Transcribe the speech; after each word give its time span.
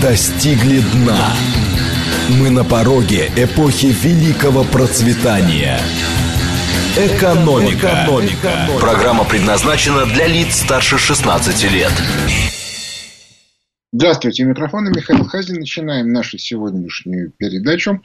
достигли 0.00 0.80
дна. 0.80 1.34
Мы 2.38 2.50
на 2.50 2.64
пороге 2.64 3.30
эпохи 3.36 3.86
великого 3.86 4.64
процветания. 4.64 5.80
Экономика. 6.96 8.04
Экономика. 8.04 8.68
Программа 8.80 9.24
предназначена 9.24 10.06
для 10.06 10.26
лиц 10.26 10.56
старше 10.56 10.98
16 10.98 11.72
лет. 11.72 11.92
Здравствуйте, 13.92 14.44
у 14.44 14.48
микрофона 14.48 14.88
Михаил 14.88 15.24
Хазин. 15.24 15.60
Начинаем 15.60 16.12
нашу 16.12 16.38
сегодняшнюю 16.38 17.30
передачу. 17.30 18.00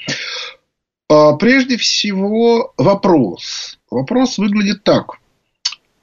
А, 1.10 1.34
прежде 1.34 1.78
всего, 1.78 2.74
вопрос. 2.78 3.80
Вопрос 3.90 4.38
выглядит 4.38 4.84
так. 4.84 5.18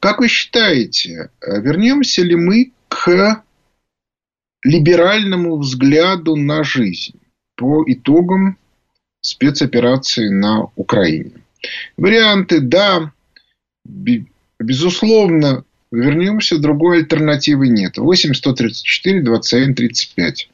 Как 0.01 0.21
вы 0.21 0.29
считаете, 0.29 1.31
вернемся 1.41 2.23
ли 2.23 2.37
мы 2.37 2.73
к 2.89 3.43
либеральному 4.65 5.59
взгляду 5.59 6.37
на 6.37 6.65
жизнь 6.65 7.21
по 7.57 7.85
итогам 7.87 8.57
спецоперации 9.21 10.29
на 10.29 10.69
Украине? 10.75 11.33
Варианты 11.97 12.61
«да», 12.61 13.13
безусловно, 14.59 15.65
вернемся, 15.91 16.59
другой 16.59 16.99
альтернативы 16.99 17.69
нет. 17.69 17.99
8, 17.99 18.35
134, 18.35 19.23
21, 19.23 19.75
35. 19.75 20.49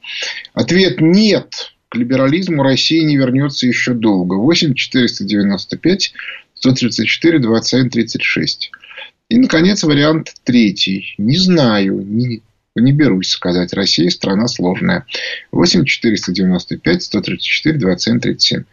Ответ 0.53 1.01
«нет». 1.01 1.73
К 1.89 1.95
либерализму 1.95 2.63
Россия 2.63 3.03
не 3.03 3.17
вернется 3.17 3.67
еще 3.67 3.93
долго. 3.93 4.35
8, 4.35 4.75
495, 4.75 6.13
134, 6.53 7.39
21, 7.39 7.89
36. 7.89 8.71
И, 9.27 9.37
наконец, 9.37 9.83
вариант 9.83 10.33
третий. 10.45 11.15
Не 11.17 11.37
знаю, 11.37 12.01
не, 12.07 12.41
не 12.75 12.93
берусь 12.93 13.29
сказать. 13.29 13.73
Россия 13.73 14.09
страна 14.09 14.47
сложная. 14.47 15.05
8 15.51 15.85
495 15.85 17.03
134 17.03 17.77
27 17.77 18.19
37. 18.19 18.63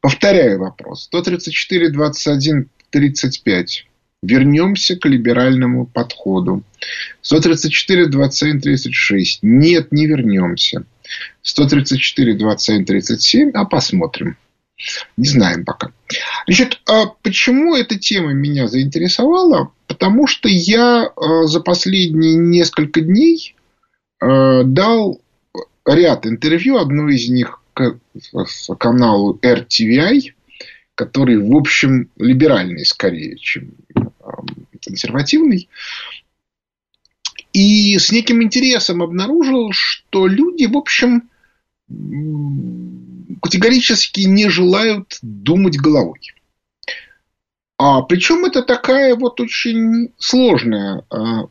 Повторяю 0.00 0.58
вопрос. 0.58 1.04
134 1.04 1.90
21 1.90 2.68
35. 2.90 3.86
Вернемся 4.22 4.96
к 4.96 5.06
либеральному 5.06 5.86
подходу. 5.86 6.62
134 7.22 8.06
27 8.06 8.60
36. 8.60 9.38
Нет, 9.42 9.92
не 9.92 10.06
вернемся. 10.06 10.84
134 11.42 12.34
27 12.34 12.84
37. 12.84 13.50
А 13.54 13.64
посмотрим. 13.64 14.36
Не 15.16 15.28
знаем 15.28 15.64
пока. 15.64 15.92
Значит, 16.46 16.80
а 16.88 17.06
почему 17.22 17.76
эта 17.76 17.98
тема 17.98 18.32
меня 18.32 18.66
заинтересовала? 18.66 19.72
Потому 19.86 20.26
что 20.26 20.48
я 20.48 21.04
э, 21.04 21.44
за 21.44 21.60
последние 21.60 22.34
несколько 22.34 23.00
дней 23.00 23.54
э, 24.20 24.62
дал 24.64 25.20
ряд 25.86 26.26
интервью. 26.26 26.78
Одно 26.78 27.08
из 27.08 27.28
них 27.28 27.60
каналу 28.78 29.38
RTVI, 29.42 30.32
который, 30.94 31.38
в 31.38 31.56
общем, 31.56 32.10
либеральный 32.16 32.84
скорее, 32.84 33.36
чем 33.36 33.74
консервативный. 34.84 35.68
И 37.52 37.98
с 37.98 38.10
неким 38.10 38.42
интересом 38.42 39.02
обнаружил, 39.02 39.70
что 39.72 40.26
люди, 40.26 40.66
в 40.66 40.76
общем, 40.76 41.30
категорически 43.40 44.22
не 44.22 44.48
желают 44.48 45.18
думать 45.22 45.76
головой. 45.78 46.20
А 47.78 48.02
причем 48.02 48.44
это 48.44 48.62
такая 48.62 49.14
вот 49.16 49.40
очень 49.40 50.12
сложная 50.18 51.04
а, 51.10 51.48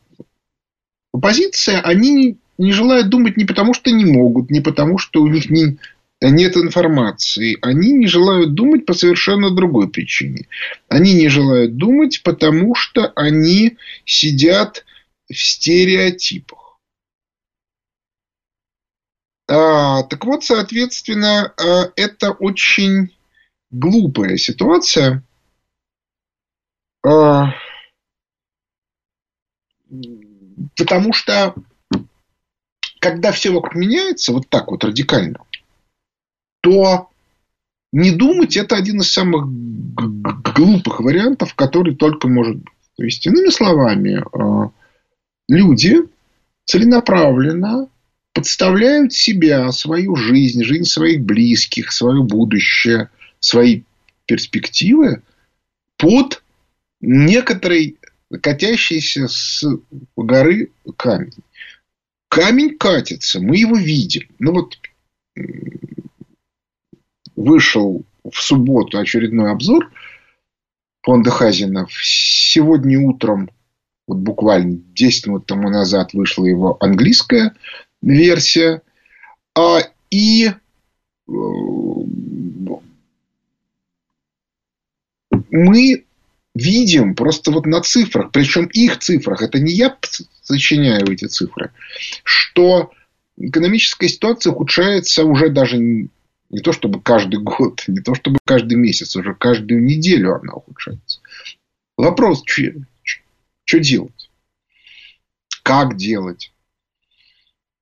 позиция. 1.11 1.81
Они 1.81 2.37
не 2.57 2.71
желают 2.71 3.09
думать 3.09 3.37
не 3.37 3.45
потому, 3.45 3.73
что 3.73 3.91
не 3.91 4.05
могут, 4.05 4.49
не 4.49 4.61
потому, 4.61 4.97
что 4.97 5.21
у 5.21 5.27
них 5.27 5.49
не, 5.49 5.77
нет 6.21 6.55
информации. 6.55 7.57
Они 7.61 7.91
не 7.91 8.07
желают 8.07 8.53
думать 8.53 8.85
по 8.85 8.93
совершенно 8.93 9.51
другой 9.51 9.89
причине. 9.89 10.47
Они 10.87 11.13
не 11.13 11.27
желают 11.27 11.75
думать, 11.75 12.21
потому 12.23 12.73
что 12.75 13.11
они 13.15 13.77
сидят 14.05 14.85
в 15.29 15.35
стереотипах. 15.35 16.62
А, 19.47 20.03
так 20.03 20.23
вот, 20.25 20.43
соответственно, 20.43 21.53
а, 21.57 21.91
это 21.95 22.31
очень 22.31 23.15
глупая 23.71 24.37
ситуация. 24.37 25.23
А, 27.05 27.53
потому 30.77 31.11
что, 31.11 31.55
когда 32.99 33.31
все 33.31 33.51
вокруг 33.51 33.75
меняется 33.75 34.31
вот 34.31 34.47
так 34.47 34.71
вот 34.71 34.83
радикально, 34.83 35.39
то 36.61 37.09
не 37.91 38.11
думать– 38.11 38.55
это 38.57 38.77
один 38.77 39.01
из 39.01 39.11
самых 39.11 39.45
глупых 40.55 41.01
вариантов, 41.01 41.53
который 41.53 41.95
только 41.95 42.27
может 42.27 42.57
быть. 42.57 42.73
То 42.95 43.03
есть, 43.03 43.25
иными 43.25 43.49
словами, 43.49 44.23
люди 45.49 45.97
целенаправленно 46.65 47.89
подставляют 48.33 49.13
себя, 49.13 49.71
свою 49.71 50.15
жизнь, 50.15 50.63
жизнь 50.63 50.85
своих 50.85 51.21
близких, 51.21 51.91
свое 51.91 52.23
будущее, 52.23 53.09
свои 53.39 53.83
перспективы 54.25 55.21
под 55.97 56.43
некоторый 57.01 57.97
катящийся 58.41 59.27
с 59.27 59.63
горы 60.15 60.71
камень. 60.97 61.33
Камень 62.29 62.77
катится, 62.77 63.39
мы 63.39 63.57
его 63.57 63.77
видим. 63.77 64.27
Ну 64.39 64.53
вот 64.53 64.77
вышел 67.35 68.03
в 68.23 68.35
субботу 68.37 68.97
очередной 68.97 69.51
обзор 69.51 69.91
фонда 71.03 71.29
Хазина. 71.29 71.87
Сегодня 71.91 72.99
утром, 72.99 73.51
вот 74.07 74.17
буквально 74.17 74.77
10 74.95 75.27
минут 75.27 75.45
тому 75.45 75.69
назад, 75.69 76.13
вышла 76.13 76.45
его 76.45 76.77
английская 76.79 77.53
версия. 78.03 78.81
А, 79.55 79.79
и 80.11 80.47
э, 80.47 80.53
мы 85.49 86.05
видим 86.55 87.15
просто 87.15 87.51
вот 87.51 87.65
на 87.65 87.81
цифрах, 87.81 88.31
причем 88.31 88.65
их 88.65 88.99
цифрах, 88.99 89.41
это 89.41 89.59
не 89.59 89.73
я 89.73 89.97
сочиняю 90.41 91.11
эти 91.11 91.25
цифры, 91.25 91.71
что 92.23 92.91
экономическая 93.37 94.07
ситуация 94.07 94.53
ухудшается 94.53 95.25
уже 95.25 95.49
даже 95.49 95.77
не 95.77 96.09
то 96.63 96.71
чтобы 96.71 97.01
каждый 97.01 97.39
год, 97.39 97.83
не 97.87 98.01
то 98.01 98.13
чтобы 98.13 98.37
каждый 98.45 98.75
месяц, 98.75 99.15
уже 99.15 99.33
каждую 99.33 99.83
неделю 99.83 100.35
она 100.35 100.53
ухудшается. 100.53 101.21
Вопрос, 101.97 102.43
что 102.45 103.79
делать? 103.79 104.29
Как 105.63 105.97
делать? 105.97 106.52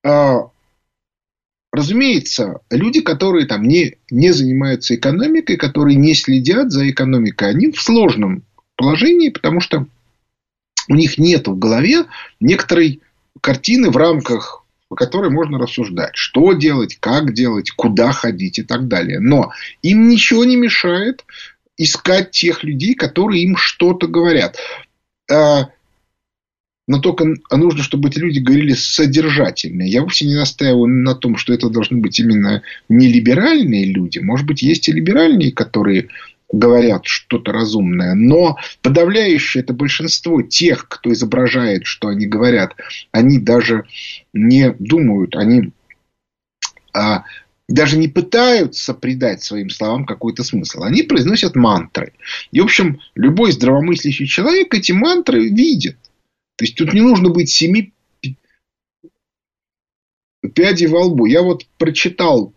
А, 0.04 0.50
разумеется, 1.72 2.62
люди, 2.70 3.02
которые 3.02 3.46
там 3.46 3.64
не, 3.64 3.98
не 4.10 4.32
занимаются 4.32 4.96
экономикой, 4.96 5.58
которые 5.58 5.96
не 5.96 6.14
следят 6.14 6.72
за 6.72 6.90
экономикой, 6.90 7.50
они 7.50 7.72
в 7.72 7.82
сложном 7.82 8.44
положении, 8.76 9.30
потому 9.30 9.60
что 9.60 9.86
у 10.90 10.96
них 10.96 11.18
нет 11.18 11.48
в 11.48 11.58
голове 11.58 12.06
некоторой 12.40 13.02
картины 13.42 13.90
в 13.90 13.98
рамках 13.98 14.62
по 14.92 14.96
которой 14.96 15.30
можно 15.30 15.58
рассуждать, 15.58 16.12
что 16.16 16.52
делать, 16.52 16.98
как 17.00 17.34
делать, 17.34 17.72
куда 17.72 18.12
ходить 18.12 18.60
и 18.60 18.64
так 18.64 18.90
далее. 18.90 19.22
Но 19.22 19.54
им 19.82 20.10
ничего 20.10 20.44
не 20.44 20.58
мешает 20.58 21.24
искать 21.78 22.32
тех 22.32 22.66
людей, 22.66 22.96
которые 22.96 23.42
им 23.44 23.56
что-то 23.56 24.08
говорят. 24.08 24.58
Но 26.92 27.00
только 27.00 27.26
нужно, 27.50 27.84
чтобы 27.84 28.10
эти 28.10 28.20
люди 28.20 28.40
говорили 28.40 28.74
содержательно. 28.74 29.84
Я 29.84 30.02
вовсе 30.02 30.26
не 30.26 30.36
настаиваю 30.36 30.88
на 30.88 31.16
том, 31.16 31.38
что 31.38 31.54
это 31.54 31.70
должны 31.70 32.00
быть 32.00 32.20
именно 32.20 32.64
не 32.90 33.08
либеральные 33.08 33.86
люди. 33.86 34.20
Может 34.20 34.46
быть, 34.46 34.62
есть 34.62 34.90
и 34.90 34.92
либеральные, 34.92 35.54
которые 35.54 36.10
говорят 36.52 37.06
что-то 37.06 37.54
разумное, 37.54 38.14
но 38.14 38.58
подавляющее 38.82 39.64
это 39.64 39.72
большинство 39.72 40.42
тех, 40.42 40.90
кто 40.90 41.14
изображает, 41.14 41.86
что 41.86 42.10
они 42.10 42.28
говорят, 42.28 42.76
они 43.14 43.40
даже 43.40 43.86
не 44.34 44.76
думают, 44.78 45.38
они 45.38 45.72
а, 46.92 47.24
даже 47.70 47.98
не 47.98 48.10
пытаются 48.10 48.94
придать 48.94 49.44
своим 49.44 49.70
словам 49.70 50.06
какой-то 50.06 50.44
смысл. 50.44 50.84
Они 50.84 51.04
произносят 51.04 51.56
мантры. 51.56 52.12
И, 52.52 52.60
в 52.60 52.66
общем, 52.66 53.00
любой 53.16 53.54
здравомыслящий 53.54 54.28
человек 54.28 54.74
эти 54.74 54.92
мантры 54.92 55.48
видит. 55.48 55.96
То 56.62 56.66
есть, 56.66 56.76
тут 56.76 56.94
не 56.94 57.02
нужно 57.02 57.32
быть 57.32 57.50
семи 57.50 57.92
пядей 60.54 60.86
во 60.86 61.06
лбу. 61.06 61.26
Я 61.26 61.42
вот 61.42 61.66
прочитал 61.80 62.54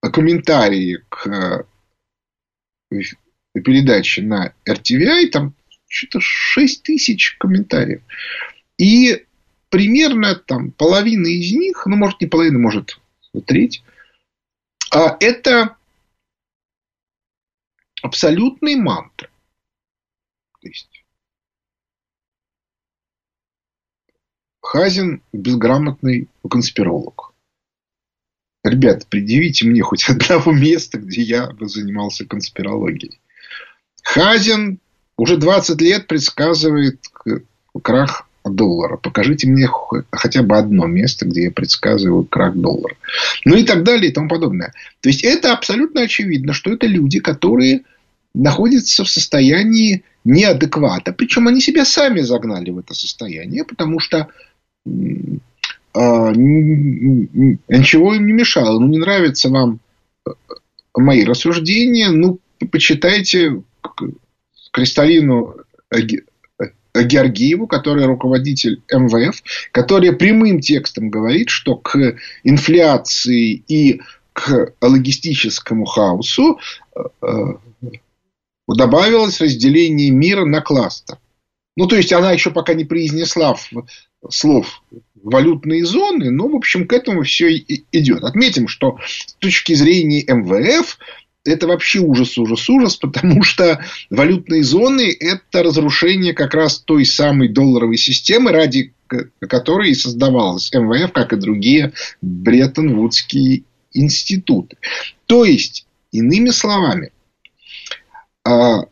комментарии 0.00 1.04
к 1.08 1.66
передачи 3.54 4.20
на 4.20 4.54
RTVI, 4.64 5.30
там 5.30 5.54
что-то 5.88 6.20
6 6.20 6.84
тысяч 6.84 7.34
комментариев. 7.38 8.02
И 8.78 9.26
примерно 9.68 10.36
там 10.36 10.70
половина 10.70 11.26
из 11.26 11.50
них, 11.50 11.86
ну, 11.86 11.96
может, 11.96 12.20
не 12.20 12.28
половина, 12.28 12.60
может, 12.60 13.00
треть, 13.46 13.82
а 14.92 15.16
это 15.18 15.76
абсолютные 18.00 18.76
мантры. 18.76 19.28
То 20.60 20.68
есть 20.68 20.95
Хазин 24.66 25.22
безграмотный 25.32 26.26
конспиролог. 26.50 27.32
Ребят, 28.64 29.06
предъявите 29.06 29.64
мне 29.64 29.80
хоть 29.80 30.04
одного 30.08 30.50
места, 30.50 30.98
где 30.98 31.22
я 31.22 31.46
бы 31.46 31.68
занимался 31.68 32.26
конспирологией. 32.26 33.20
Хазин 34.02 34.80
уже 35.16 35.36
20 35.36 35.80
лет 35.80 36.08
предсказывает 36.08 37.00
крах 37.80 38.28
доллара. 38.44 38.96
Покажите 38.96 39.46
мне 39.46 39.68
хотя 40.10 40.42
бы 40.42 40.58
одно 40.58 40.86
место, 40.86 41.26
где 41.26 41.44
я 41.44 41.50
предсказываю 41.52 42.24
крах 42.24 42.56
доллара. 42.56 42.96
Ну 43.44 43.54
и 43.54 43.62
так 43.62 43.84
далее 43.84 44.10
и 44.10 44.12
тому 44.12 44.28
подобное. 44.28 44.72
То 45.00 45.08
есть 45.08 45.22
это 45.22 45.52
абсолютно 45.52 46.02
очевидно, 46.02 46.52
что 46.52 46.72
это 46.72 46.88
люди, 46.88 47.20
которые 47.20 47.82
находятся 48.34 49.04
в 49.04 49.08
состоянии 49.08 50.02
неадеквата. 50.24 51.12
Причем 51.12 51.46
они 51.46 51.60
себя 51.60 51.84
сами 51.84 52.20
загнали 52.20 52.70
в 52.70 52.78
это 52.78 52.94
состояние, 52.94 53.64
потому 53.64 54.00
что 54.00 54.28
ничего 57.68 58.14
им 58.14 58.26
не 58.26 58.32
мешало. 58.32 58.78
Ну, 58.78 58.86
не 58.86 58.98
нравится 58.98 59.48
вам 59.48 59.80
э, 60.26 60.30
мои 60.94 61.24
рассуждения, 61.24 62.10
ну, 62.10 62.38
почитайте 62.70 63.62
Кристалину 64.72 65.56
Георгиеву, 67.04 67.66
который 67.66 68.06
руководитель 68.06 68.82
МВФ, 68.90 69.42
которая 69.72 70.12
прямым 70.12 70.60
текстом 70.60 71.10
говорит, 71.10 71.50
что 71.50 71.76
к 71.76 72.16
инфляции 72.44 73.62
и 73.68 74.00
к 74.32 74.74
логистическому 74.80 75.86
хаосу 75.86 76.58
э, 76.94 77.00
э, 77.22 77.36
добавилось 78.68 79.40
разделение 79.40 80.10
мира 80.10 80.44
на 80.44 80.60
кластер. 80.60 81.18
Ну, 81.76 81.86
то 81.86 81.96
есть, 81.96 82.12
она 82.12 82.32
еще 82.32 82.50
пока 82.50 82.74
не 82.74 82.84
произнесла 82.84 83.54
слов 84.30 84.82
валютные 85.22 85.84
зоны, 85.84 86.30
но, 86.30 86.48
в 86.48 86.54
общем, 86.54 86.86
к 86.86 86.92
этому 86.92 87.22
все 87.22 87.56
идет. 87.56 88.22
Отметим, 88.22 88.68
что 88.68 88.98
с 89.04 89.34
точки 89.34 89.74
зрения 89.74 90.24
МВФ 90.26 90.98
это 91.44 91.66
вообще 91.66 92.00
ужас, 92.00 92.36
ужас, 92.38 92.68
ужас, 92.68 92.96
потому 92.96 93.42
что 93.42 93.84
валютные 94.10 94.62
зоны– 94.62 95.14
это 95.20 95.62
разрушение 95.62 96.32
как 96.32 96.54
раз 96.54 96.78
той 96.78 97.04
самой 97.04 97.48
долларовой 97.48 97.96
системы, 97.96 98.52
ради 98.52 98.92
которой 99.48 99.90
и 99.90 99.94
создавалась 99.94 100.72
МВФ, 100.72 101.12
как 101.12 101.32
и 101.32 101.36
другие 101.36 101.92
Бреттон-Вудские 102.22 103.62
институты. 103.92 104.76
То 105.26 105.44
есть, 105.44 105.86
иными 106.12 106.50
словами, 106.50 107.12
а, 108.44 108.86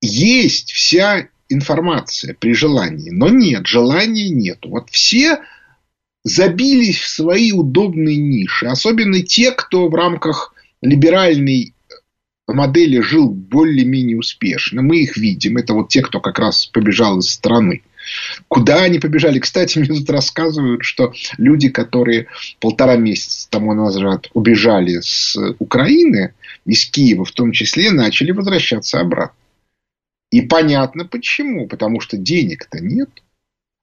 есть 0.00 0.72
вся 0.72 1.28
информация 1.52 2.34
при 2.34 2.54
желании, 2.54 3.10
но 3.10 3.28
нет, 3.28 3.66
желания 3.66 4.30
нет. 4.30 4.58
Вот 4.64 4.90
все 4.90 5.40
забились 6.24 6.98
в 6.98 7.08
свои 7.08 7.52
удобные 7.52 8.16
ниши, 8.16 8.66
особенно 8.66 9.22
те, 9.22 9.52
кто 9.52 9.88
в 9.88 9.94
рамках 9.94 10.54
либеральной 10.80 11.74
модели 12.48 13.00
жил 13.00 13.28
более-менее 13.28 14.18
успешно. 14.18 14.82
Мы 14.82 14.98
их 14.98 15.16
видим. 15.16 15.56
Это 15.56 15.74
вот 15.74 15.88
те, 15.88 16.02
кто 16.02 16.20
как 16.20 16.38
раз 16.38 16.66
побежал 16.66 17.18
из 17.18 17.30
страны. 17.30 17.82
Куда 18.48 18.82
они 18.82 18.98
побежали? 18.98 19.38
Кстати, 19.38 19.78
мне 19.78 19.88
тут 19.88 20.10
рассказывают, 20.10 20.82
что 20.82 21.12
люди, 21.38 21.68
которые 21.68 22.26
полтора 22.60 22.96
месяца 22.96 23.48
тому 23.48 23.74
назад 23.74 24.28
убежали 24.34 25.00
с 25.00 25.36
Украины, 25.58 26.34
из 26.64 26.86
Киева 26.86 27.24
в 27.24 27.32
том 27.32 27.52
числе, 27.52 27.90
начали 27.90 28.32
возвращаться 28.32 29.00
обратно. 29.00 29.36
И 30.32 30.40
понятно 30.42 31.04
почему. 31.04 31.68
Потому 31.68 32.00
что 32.00 32.16
денег-то 32.16 32.80
нет. 32.80 33.10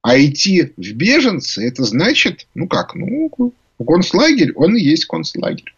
А 0.02 0.20
идти 0.20 0.74
в 0.76 0.94
беженцы, 0.94 1.66
это 1.66 1.84
значит, 1.84 2.48
ну 2.56 2.68
как, 2.68 2.96
ну, 2.96 3.32
концлагерь, 3.86 4.52
он 4.56 4.76
и 4.76 4.82
есть 4.82 5.06
концлагерь. 5.06 5.74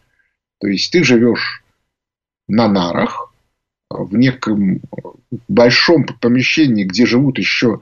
То 0.60 0.68
есть, 0.68 0.92
ты 0.92 1.04
живешь 1.04 1.62
на 2.48 2.68
нарах, 2.68 3.32
в 3.90 4.16
неком 4.16 4.80
большом 5.48 6.04
помещении, 6.04 6.84
где 6.84 7.06
живут 7.06 7.38
еще 7.38 7.80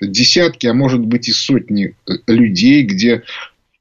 десятки, 0.00 0.66
а 0.66 0.74
может 0.74 1.04
быть 1.04 1.28
и 1.28 1.32
сотни 1.32 1.94
людей, 2.26 2.84
где 2.84 3.24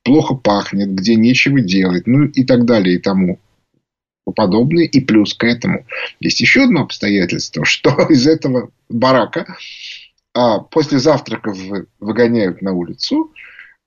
плохо 0.04 0.36
пахнет, 0.36 0.94
где 0.94 1.16
нечего 1.16 1.62
делать, 1.62 2.08
ну 2.08 2.26
и 2.26 2.44
так 2.44 2.66
далее 2.66 2.96
и 2.96 3.00
тому 3.00 3.40
подобное. 4.32 4.86
И 4.86 5.00
плюс 5.00 5.34
к 5.34 5.44
этому 5.44 5.86
есть 6.20 6.42
еще 6.42 6.64
одно 6.64 6.82
обстоятельство, 6.82 7.66
что 7.66 7.90
из 8.10 8.28
этого 8.28 8.70
барака 8.90 9.58
а, 10.34 10.60
после 10.60 11.00
завтраков 11.00 11.58
выгоняют 12.00 12.62
на 12.62 12.74
улицу, 12.74 13.32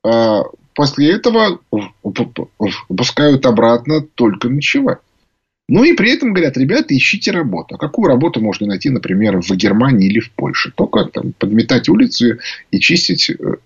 а, 0.05 0.45
после 0.75 1.13
этого 1.13 1.61
пускают 2.89 3.47
обратно 3.47 4.01
только 4.01 4.49
ночевать. 4.49 4.99
Ну 5.71 5.85
и 5.85 5.93
при 5.93 6.13
этом 6.13 6.33
говорят, 6.33 6.57
ребята, 6.57 6.97
ищите 6.97 7.31
работу. 7.31 7.75
А 7.75 7.79
какую 7.79 8.09
работу 8.09 8.41
можно 8.41 8.67
найти, 8.67 8.89
например, 8.89 9.43
в 9.43 9.51
Германии 9.51 10.09
или 10.09 10.21
в 10.21 10.33
Польше? 10.33 10.73
Только 10.75 11.05
там, 11.05 11.35
подметать 11.35 11.91
улицы 11.91 12.39
и 12.71 12.81
чистить 12.81 13.31
э, 13.31 13.57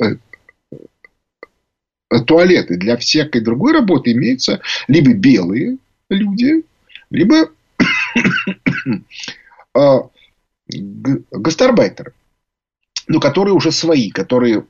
э, 0.00 0.16
туалеты. 2.20 2.76
Для 2.76 2.96
всякой 2.96 3.40
другой 3.40 3.72
работы 3.72 4.12
имеются 4.12 4.60
либо 4.88 5.12
белые 5.12 5.78
люди, 6.08 6.62
либо 7.10 7.50
а, 9.74 10.08
гастарбайтеры, 11.30 12.12
ну, 13.08 13.20
которые 13.20 13.54
уже 13.54 13.72
свои, 13.72 14.10
которые 14.10 14.64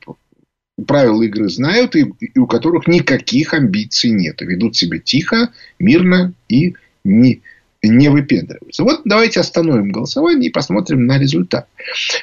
правила 0.86 1.22
игры 1.22 1.48
знают 1.48 1.94
и, 1.94 2.12
и 2.20 2.38
у 2.38 2.46
которых 2.46 2.86
никаких 2.88 3.54
амбиций 3.54 4.10
нет. 4.10 4.40
Ведут 4.40 4.76
себя 4.76 4.98
тихо, 4.98 5.52
мирно 5.78 6.32
и 6.48 6.74
не, 7.04 7.42
не 7.82 8.08
выпендриваются. 8.08 8.82
Вот 8.82 9.02
давайте 9.04 9.40
остановим 9.40 9.92
голосование 9.92 10.50
и 10.50 10.52
посмотрим 10.52 11.06
на 11.06 11.18
результат. 11.18 11.68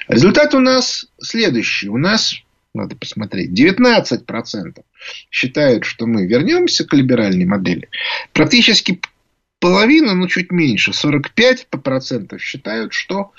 Результат 0.08 0.54
у 0.54 0.60
нас 0.60 1.08
следующий. 1.22 1.88
У 1.88 1.98
нас 1.98 2.36
надо 2.74 2.96
посмотреть. 2.96 3.52
19% 3.52 4.84
считают, 5.30 5.86
что 5.86 6.06
мы 6.06 6.28
вернемся 6.28 6.86
к 6.86 6.94
либеральной 6.94 7.46
модели. 7.46 7.90
Практически 8.34 9.02
половина, 9.60 10.14
ну 10.14 10.28
чуть 10.28 10.52
меньше, 10.52 10.92
45% 10.92 12.38
считают, 12.40 12.94
что 12.94 13.32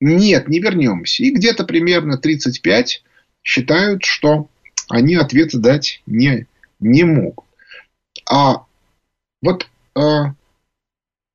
нет, 0.00 0.48
не 0.48 0.60
вернемся. 0.60 1.22
И 1.22 1.30
где-то 1.30 1.64
примерно 1.64 2.20
35% 2.22 3.00
считают, 3.42 4.04
что 4.04 4.48
они 4.88 5.14
ответ 5.14 5.50
дать 5.54 6.02
не, 6.06 6.46
не 6.80 7.04
могут. 7.04 7.44
А 8.28 8.64
вот, 9.42 9.68
а, 9.94 10.34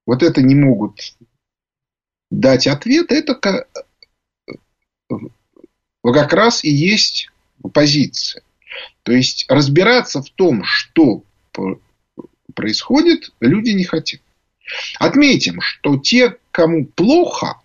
вот 0.06 0.24
это 0.24 0.42
не 0.42 0.56
могут 0.56 1.16
дать 2.30 2.68
ответ, 2.68 3.12
это 3.12 3.36
как 3.36 3.68
раз 6.34 6.64
и 6.64 6.70
есть 6.70 7.30
позиция. 7.74 8.44
То 9.04 9.12
есть 9.12 9.46
разбираться 9.50 10.22
в 10.22 10.30
том, 10.30 10.64
что 10.64 11.24
происходит, 12.54 13.32
люди 13.40 13.72
не 13.72 13.84
хотят. 13.84 14.22
Отметим, 15.00 15.60
что 15.62 15.98
те, 15.98 16.38
кому 16.52 16.86
плохо 16.86 17.60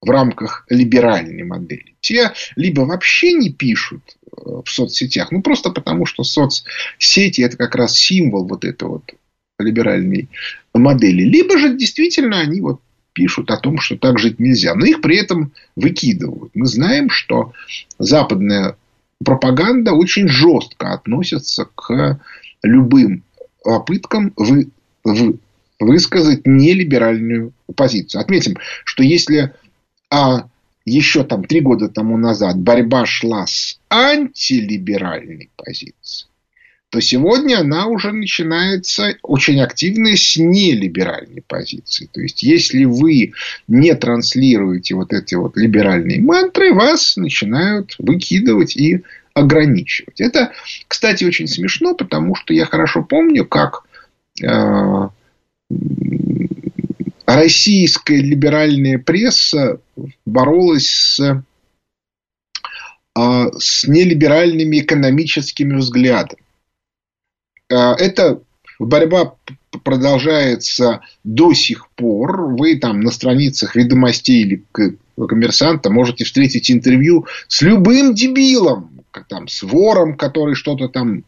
в 0.00 0.08
рамках 0.10 0.64
либеральной 0.68 1.42
модели, 1.42 1.96
те 2.00 2.32
либо 2.56 2.82
вообще 2.82 3.32
не 3.32 3.50
пишут 3.50 4.02
э, 4.24 4.62
в 4.64 4.70
соцсетях, 4.70 5.32
ну 5.32 5.42
просто 5.42 5.70
потому, 5.70 6.06
что 6.06 6.22
соцсети 6.22 7.40
это 7.40 7.56
как 7.56 7.74
раз 7.74 7.96
символ 7.96 8.46
вот 8.46 8.64
этой 8.64 8.88
вот 8.88 9.12
либеральной 9.58 10.28
модели, 10.72 11.22
либо 11.22 11.58
же 11.58 11.76
действительно 11.76 12.38
они 12.38 12.60
вот 12.60 12.80
пишут 13.12 13.50
о 13.50 13.56
том, 13.56 13.80
что 13.80 13.96
так 13.96 14.20
жить 14.20 14.38
нельзя, 14.38 14.76
но 14.76 14.86
их 14.86 15.00
при 15.00 15.16
этом 15.16 15.52
выкидывают. 15.74 16.52
Мы 16.54 16.66
знаем, 16.66 17.10
что 17.10 17.52
западная 17.98 18.76
пропаганда 19.24 19.92
очень 19.92 20.28
жестко 20.28 20.92
относится 20.92 21.66
к 21.74 22.20
любым 22.62 23.24
попыткам 23.62 24.32
вы, 24.36 24.70
вы, 25.04 25.38
высказать 25.78 26.46
нелиберальную 26.46 27.52
позицию. 27.76 28.20
Отметим, 28.20 28.56
что 28.84 29.02
если 29.02 29.54
а, 30.10 30.48
еще 30.84 31.24
там 31.24 31.44
три 31.44 31.60
года 31.60 31.88
тому 31.88 32.16
назад 32.16 32.58
борьба 32.58 33.06
шла 33.06 33.46
с 33.46 33.78
антилиберальной 33.90 35.50
позицией, 35.56 36.28
то 36.90 37.00
сегодня 37.00 37.60
она 37.60 37.86
уже 37.86 38.12
начинается 38.12 39.16
очень 39.22 39.60
активная 39.60 40.16
с 40.16 40.36
нелиберальной 40.36 41.42
позиции. 41.42 42.08
То 42.10 42.20
есть, 42.20 42.42
если 42.42 42.84
вы 42.84 43.32
не 43.66 43.94
транслируете 43.94 44.94
вот 44.94 45.12
эти 45.12 45.34
вот 45.34 45.56
либеральные 45.56 46.22
мантры, 46.22 46.72
вас 46.72 47.16
начинают 47.16 47.94
выкидывать 47.98 48.76
и 48.76 49.02
ограничивать. 49.34 50.20
Это, 50.20 50.52
кстати, 50.88 51.24
очень 51.24 51.46
смешно, 51.46 51.94
потому 51.94 52.34
что 52.34 52.54
я 52.54 52.64
хорошо 52.64 53.02
помню, 53.02 53.44
как 53.44 53.84
э, 54.42 55.08
российская 57.26 58.16
либеральная 58.16 58.98
пресса 58.98 59.80
боролась 60.24 60.88
с, 60.88 61.20
э, 63.14 63.50
с 63.58 63.86
нелиберальными 63.86 64.80
экономическими 64.80 65.74
взглядами. 65.74 66.47
Э, 67.70 67.92
эта 67.98 68.40
борьба 68.78 69.34
продолжается 69.84 71.00
до 71.24 71.52
сих 71.54 71.88
пор. 71.90 72.54
Вы 72.54 72.78
там 72.78 73.00
на 73.00 73.10
страницах 73.10 73.76
ведомостей 73.76 74.42
или 74.42 74.64
коммерсанта 75.16 75.90
можете 75.90 76.24
встретить 76.24 76.70
интервью 76.70 77.26
с 77.48 77.62
любым 77.62 78.14
дебилом, 78.14 79.02
там, 79.28 79.48
с 79.48 79.62
вором, 79.62 80.16
который 80.16 80.54
что-то 80.54 80.88
там 80.88 81.24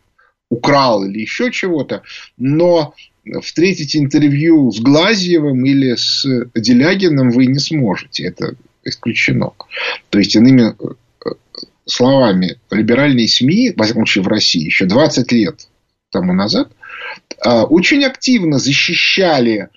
украл 0.48 1.04
или 1.04 1.20
еще 1.20 1.50
чего-то. 1.50 2.02
Но 2.38 2.94
встретить 3.42 3.96
интервью 3.96 4.70
с 4.70 4.80
Глазьевым 4.80 5.64
или 5.64 5.94
с 5.96 6.24
Делягиным 6.54 7.30
вы 7.30 7.46
не 7.46 7.58
сможете. 7.58 8.24
Это 8.24 8.54
исключено. 8.84 9.52
То 10.08 10.18
есть, 10.18 10.34
иными 10.36 10.72
э, 10.72 11.30
словами, 11.84 12.58
либеральные 12.70 13.28
СМИ, 13.28 13.74
во 13.76 13.84
всяком 13.84 14.04
в 14.04 14.28
России, 14.28 14.64
еще 14.64 14.86
20 14.86 15.32
лет 15.32 15.68
тому 16.10 16.32
назад, 16.32 16.72
а, 17.42 17.64
очень 17.64 18.04
активно 18.04 18.58
защищали 18.58 19.68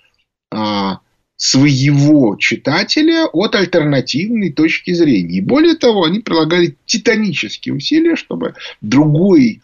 а, 0.52 1.00
своего 1.36 2.36
читателя 2.36 3.26
от 3.28 3.56
альтернативной 3.56 4.52
точки 4.52 4.94
зрения. 4.94 5.38
И 5.38 5.42
более 5.42 5.76
того, 5.76 6.04
они 6.04 6.20
прилагали 6.20 6.78
титанические 6.86 7.74
усилия, 7.74 8.16
чтобы 8.16 8.56
другой 8.82 9.62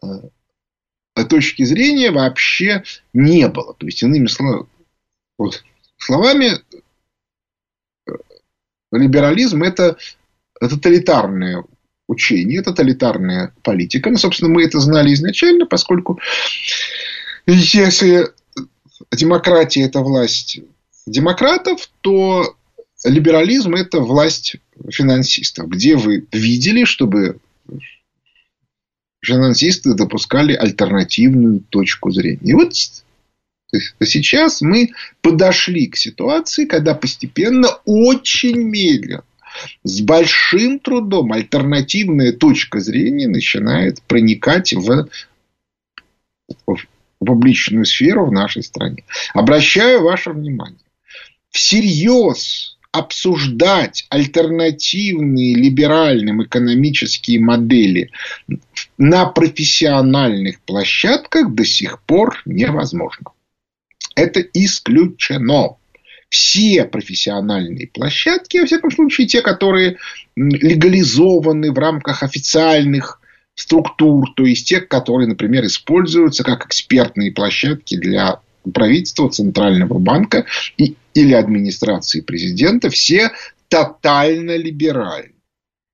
а, 0.00 1.24
точки 1.28 1.64
зрения 1.64 2.10
вообще 2.10 2.84
не 3.12 3.48
было. 3.48 3.74
То 3.74 3.86
есть, 3.86 4.02
иными 4.02 4.26
словами, 4.26 4.66
вот, 5.38 5.64
словами 5.98 6.52
либерализм– 8.90 9.62
это 9.64 9.96
тоталитарное 10.60 11.64
учение, 12.12 12.62
тоталитарная 12.62 13.52
политика. 13.62 14.10
Ну, 14.10 14.16
собственно, 14.16 14.52
мы 14.52 14.64
это 14.64 14.78
знали 14.80 15.12
изначально, 15.14 15.66
поскольку 15.66 16.20
если 17.46 18.28
демократия– 19.10 19.82
это 19.84 20.00
власть 20.00 20.60
демократов, 21.06 21.88
то 22.00 22.56
либерализм– 23.04 23.74
это 23.76 24.00
власть 24.00 24.56
финансистов. 24.90 25.68
Где 25.68 25.96
вы 25.96 26.26
видели, 26.32 26.84
чтобы 26.84 27.38
финансисты 29.24 29.94
допускали 29.94 30.54
альтернативную 30.54 31.60
точку 31.60 32.10
зрения. 32.10 32.40
И 32.42 32.54
вот 32.54 32.74
сейчас 34.02 34.60
мы 34.60 34.90
подошли 35.20 35.86
к 35.86 35.96
ситуации, 35.96 36.66
когда 36.66 36.94
постепенно, 36.94 37.68
очень 37.84 38.58
медленно, 38.58 39.24
с 39.84 40.00
большим 40.00 40.78
трудом 40.78 41.32
альтернативная 41.32 42.32
точка 42.32 42.80
зрения 42.80 43.28
начинает 43.28 44.02
проникать 44.02 44.72
в, 44.72 45.08
в 46.66 46.76
публичную 47.18 47.84
сферу 47.84 48.26
в 48.26 48.32
нашей 48.32 48.62
стране. 48.62 49.04
Обращаю 49.34 50.02
ваше 50.02 50.30
внимание. 50.30 50.78
Всерьез 51.50 52.76
обсуждать 52.92 54.06
альтернативные 54.10 55.54
либеральным 55.54 56.44
экономические 56.44 57.40
модели 57.40 58.10
на 58.98 59.26
профессиональных 59.26 60.60
площадках 60.60 61.54
до 61.54 61.64
сих 61.64 62.02
пор 62.02 62.42
невозможно. 62.44 63.32
Это 64.14 64.40
исключено 64.40 65.76
все 66.32 66.86
профессиональные 66.86 67.88
площадки, 67.88 68.56
во 68.56 68.64
всяком 68.64 68.90
случае, 68.90 69.26
те, 69.26 69.42
которые 69.42 69.98
легализованы 70.34 71.70
в 71.72 71.78
рамках 71.78 72.22
официальных 72.22 73.20
структур, 73.54 74.32
то 74.34 74.46
есть 74.46 74.66
тех, 74.66 74.88
которые, 74.88 75.28
например, 75.28 75.66
используются 75.66 76.42
как 76.42 76.64
экспертные 76.64 77.32
площадки 77.32 77.98
для 77.98 78.40
правительства, 78.72 79.28
Центрального 79.28 79.98
банка 79.98 80.46
и, 80.78 80.96
или 81.12 81.34
администрации 81.34 82.22
президента, 82.22 82.88
все 82.88 83.32
тотально 83.68 84.56
либеральны. 84.56 85.34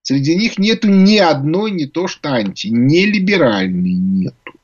Среди 0.02 0.36
них 0.36 0.56
нету 0.56 0.88
ни 0.88 1.16
одной, 1.16 1.72
не 1.72 1.86
то 1.86 2.06
что 2.06 2.28
анти, 2.28 2.68
не 2.68 3.06
либеральной 3.06 3.94
нету. 3.94 4.54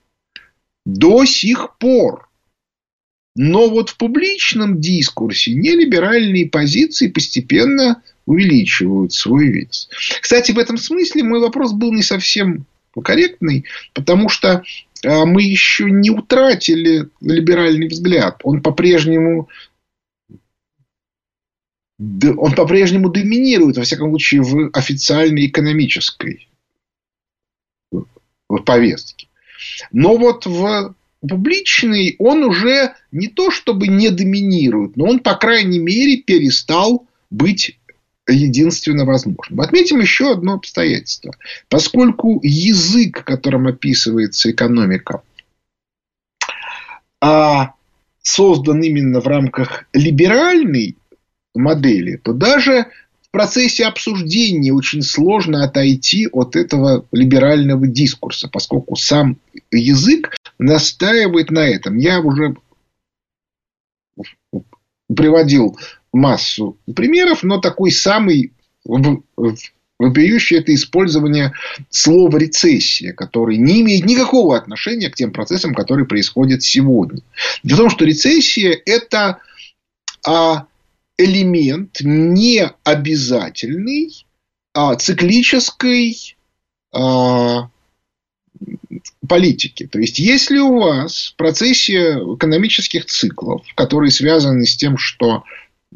До 0.86 1.24
сих 1.24 1.76
пор 1.78 2.28
но 3.36 3.68
вот 3.68 3.90
в 3.90 3.96
публичном 3.96 4.80
дискурсе 4.80 5.54
нелиберальные 5.54 6.48
позиции 6.48 7.08
постепенно 7.08 8.02
увеличивают 8.26 9.12
свой 9.12 9.48
вес. 9.48 9.88
Кстати, 10.20 10.52
в 10.52 10.58
этом 10.58 10.78
смысле 10.78 11.24
мой 11.24 11.40
вопрос 11.40 11.72
был 11.72 11.92
не 11.92 12.02
совсем 12.02 12.66
корректный, 13.02 13.64
потому 13.92 14.28
что 14.28 14.62
а, 15.04 15.26
мы 15.26 15.42
еще 15.42 15.90
не 15.90 16.10
утратили 16.10 17.08
либеральный 17.20 17.88
взгляд. 17.88 18.40
Он 18.44 18.62
по-прежнему 18.62 19.48
он 21.98 22.54
по-прежнему 22.54 23.08
доминирует, 23.08 23.76
во 23.76 23.84
всяком 23.84 24.10
случае, 24.10 24.42
в 24.42 24.70
официальной 24.72 25.46
экономической 25.46 26.48
повестке. 28.64 29.28
Но 29.92 30.16
вот 30.16 30.44
в 30.44 30.94
публичный, 31.28 32.16
он 32.18 32.44
уже 32.44 32.94
не 33.12 33.28
то 33.28 33.50
чтобы 33.50 33.88
не 33.88 34.10
доминирует, 34.10 34.96
но 34.96 35.06
он, 35.06 35.18
по 35.20 35.34
крайней 35.34 35.78
мере, 35.78 36.18
перестал 36.18 37.06
быть 37.30 37.78
единственно 38.28 39.04
возможным. 39.04 39.60
Отметим 39.60 40.00
еще 40.00 40.32
одно 40.32 40.54
обстоятельство. 40.54 41.34
Поскольку 41.68 42.40
язык, 42.42 43.24
которым 43.24 43.66
описывается 43.66 44.50
экономика, 44.50 45.22
а 47.20 47.74
создан 48.22 48.82
именно 48.82 49.20
в 49.20 49.26
рамках 49.26 49.86
либеральной 49.92 50.96
модели, 51.54 52.16
то 52.16 52.32
даже 52.32 52.86
в 53.22 53.30
процессе 53.30 53.84
обсуждения 53.84 54.72
очень 54.72 55.02
сложно 55.02 55.64
отойти 55.64 56.28
от 56.30 56.56
этого 56.56 57.06
либерального 57.12 57.86
дискурса, 57.86 58.48
поскольку 58.48 58.96
сам 58.96 59.38
язык 59.70 60.36
настаивает 60.58 61.50
на 61.50 61.60
этом. 61.60 61.96
Я 61.96 62.20
уже 62.20 62.56
приводил 65.14 65.78
массу 66.12 66.78
примеров, 66.94 67.42
но 67.42 67.60
такой 67.60 67.90
самый 67.90 68.52
вопиющий– 69.98 70.58
это 70.58 70.74
использование 70.74 71.52
слова 71.90 72.38
рецессия, 72.38 73.12
который 73.12 73.56
не 73.56 73.82
имеет 73.82 74.06
никакого 74.06 74.56
отношения 74.56 75.10
к 75.10 75.16
тем 75.16 75.32
процессам, 75.32 75.74
которые 75.74 76.06
происходят 76.06 76.62
сегодня. 76.62 77.22
Дело 77.62 77.76
в 77.76 77.80
том, 77.80 77.90
что 77.90 78.04
рецессия– 78.04 78.80
это 78.86 79.38
а, 80.26 80.66
элемент 81.16 81.98
необязательный 82.00 84.26
а, 84.72 84.96
циклической 84.96 86.36
а, 86.92 87.68
политики. 89.28 89.86
То 89.86 89.98
есть, 89.98 90.18
если 90.18 90.58
у 90.58 90.78
вас 90.80 91.32
в 91.32 91.36
процессе 91.36 92.14
экономических 92.14 93.06
циклов, 93.06 93.62
которые 93.74 94.10
связаны 94.10 94.66
с 94.66 94.76
тем, 94.76 94.96
что 94.98 95.44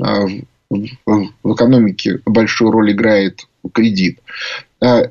а, 0.00 0.26
в 0.70 1.54
экономике 1.54 2.20
большую 2.26 2.70
роль 2.70 2.92
играет 2.92 3.46
кредит, 3.72 4.20
а, 4.80 5.10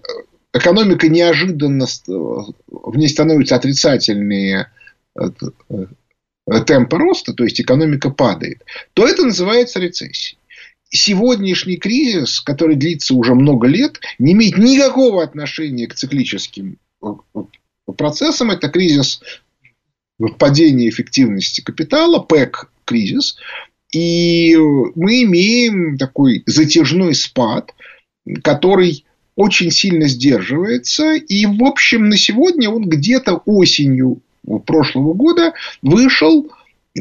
экономика 0.54 1.08
неожиданно, 1.08 1.86
в 2.08 2.98
ней 2.98 3.08
становятся 3.08 3.56
отрицательные 3.56 4.72
э, 5.20 5.30
темпы 6.66 6.98
роста, 6.98 7.34
то 7.34 7.44
есть 7.44 7.60
экономика 7.62 8.10
падает, 8.10 8.64
то 8.94 9.08
это 9.08 9.26
называется 9.26 9.80
рецессией. 9.80 10.40
Сегодняшний 10.90 11.76
кризис, 11.76 12.40
который 12.40 12.78
длится 12.78 13.14
уже 13.14 13.36
много 13.36 13.68
лет, 13.68 14.00
не 14.20 14.32
имеет 14.32 14.58
никакого 14.58 15.22
отношения 15.22 15.86
к 15.88 15.96
циклическим 15.96 16.78
процессом. 17.98 18.52
Это 18.52 18.70
кризис 18.70 19.22
падения 20.40 20.90
эффективности 20.90 21.62
капитала, 21.62 22.20
ПЭК-кризис. 22.20 23.38
И 23.94 24.56
мы 24.96 25.24
имеем 25.24 25.98
такой 25.98 26.44
затяжной 26.46 27.16
спад, 27.16 27.74
который 28.44 29.06
очень 29.36 29.72
сильно 29.72 30.08
сдерживается. 30.08 31.14
И, 31.14 31.46
в 31.46 31.64
общем, 31.64 32.10
на 32.10 32.18
сегодня 32.18 32.70
он 32.70 32.90
где-то 32.90 33.42
осенью 33.46 34.22
прошлого 34.66 35.14
года 35.14 35.54
вышел 35.82 36.52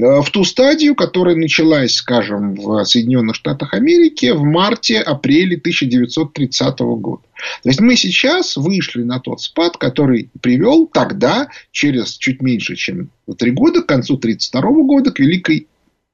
в 0.01 0.31
ту 0.31 0.45
стадию, 0.45 0.95
которая 0.95 1.37
началась, 1.37 1.95
скажем, 1.95 2.55
в 2.55 2.85
Соединенных 2.85 3.37
Штатах 3.37 3.75
Америки 3.75 4.31
в 4.33 4.43
марте-апреле 4.43 5.57
1930 5.57 6.79
года. 6.81 7.23
То 7.63 7.69
есть 7.69 7.81
мы 7.81 7.97
сейчас 7.97 8.57
вышли 8.57 9.03
на 9.03 9.21
тот 9.21 9.41
спад, 9.41 9.77
который 9.77 10.31
привел 10.41 10.87
тогда, 10.87 11.49
через 11.71 12.17
чуть 12.17 12.43
меньше, 12.43 12.77
чем 12.77 13.11
три 13.39 13.51
года, 13.51 13.83
к 13.83 13.87
концу 13.87 14.15
1932 14.15 14.83
года, 14.85 15.11
к 15.13 15.19
Великой 15.19 15.67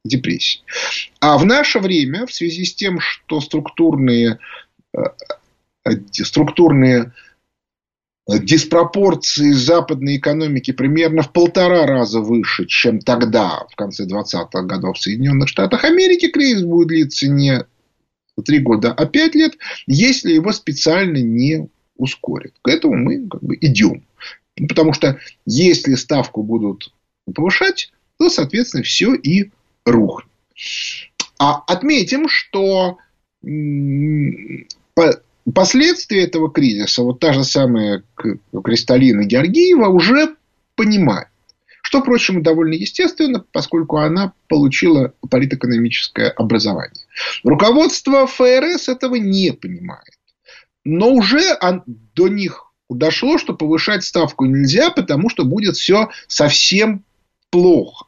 депрессии. 0.04 0.60
А 1.20 1.38
в 1.38 1.44
наше 1.44 1.78
время, 1.78 2.26
в 2.26 2.32
связи 2.32 2.64
с 2.64 2.74
тем, 2.74 2.98
что 3.00 3.40
структурные, 3.40 4.38
э, 4.94 5.00
э, 5.84 5.90
структурные 6.12 7.12
диспропорции 8.28 9.52
западной 9.52 10.16
экономики 10.16 10.70
примерно 10.70 11.22
в 11.22 11.32
полтора 11.32 11.86
раза 11.86 12.20
выше, 12.20 12.66
чем 12.66 13.00
тогда, 13.00 13.66
в 13.70 13.76
конце 13.76 14.06
20-х 14.06 14.62
годов 14.62 14.96
в 14.96 15.00
Соединенных 15.00 15.48
Штатах 15.48 15.84
Америки, 15.84 16.28
кризис 16.28 16.62
будет 16.62 16.88
длиться 16.88 17.28
не 17.28 17.64
три 18.44 18.60
года, 18.60 18.92
а 18.92 19.06
пять 19.06 19.34
лет, 19.34 19.58
если 19.86 20.32
его 20.32 20.52
специально 20.52 21.18
не 21.18 21.68
ускорят. 21.96 22.54
К 22.62 22.68
этому 22.68 22.96
мы 22.96 23.28
как 23.28 23.42
бы 23.42 23.56
идем. 23.60 24.04
Потому 24.68 24.92
что 24.92 25.18
если 25.46 25.94
ставку 25.94 26.42
будут 26.42 26.92
повышать, 27.34 27.92
то, 28.18 28.28
соответственно, 28.28 28.82
все 28.82 29.14
и 29.14 29.50
рухнет. 29.84 30.28
А 31.38 31.62
отметим, 31.66 32.28
что 32.28 32.98
последствия 35.54 36.24
этого 36.24 36.50
кризиса, 36.50 37.02
вот 37.02 37.20
та 37.20 37.32
же 37.32 37.44
самая 37.44 38.02
Кристалина 38.16 39.24
Георгиева 39.24 39.88
уже 39.88 40.36
понимает. 40.76 41.28
Что, 41.82 42.00
впрочем, 42.00 42.42
довольно 42.42 42.74
естественно, 42.74 43.44
поскольку 43.52 43.98
она 43.98 44.32
получила 44.48 45.12
политэкономическое 45.28 46.30
образование. 46.30 47.04
Руководство 47.42 48.26
ФРС 48.26 48.88
этого 48.88 49.16
не 49.16 49.52
понимает. 49.52 50.14
Но 50.84 51.12
уже 51.12 51.58
до 52.14 52.28
них 52.28 52.72
дошло, 52.88 53.38
что 53.38 53.54
повышать 53.54 54.04
ставку 54.04 54.44
нельзя, 54.44 54.90
потому 54.90 55.28
что 55.28 55.44
будет 55.44 55.76
все 55.76 56.08
совсем 56.28 57.04
плохо. 57.50 58.06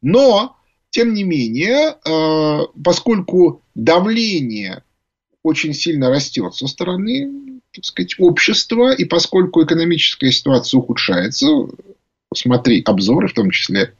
Но, 0.00 0.56
тем 0.90 1.12
не 1.12 1.24
менее, 1.24 1.96
э, 2.04 2.60
поскольку 2.82 3.62
давление 3.74 4.82
очень 5.48 5.74
сильно 5.74 6.10
растет 6.10 6.54
со 6.54 6.66
стороны 6.66 7.48
так 7.74 7.84
сказать, 7.84 8.14
общества, 8.18 8.92
и 8.92 9.04
поскольку 9.04 9.62
экономическая 9.62 10.32
ситуация 10.32 10.78
ухудшается, 10.78 11.46
смотри 12.34 12.82
обзоры, 12.84 13.28
в 13.28 13.34
том 13.34 13.50
числе 13.50 13.94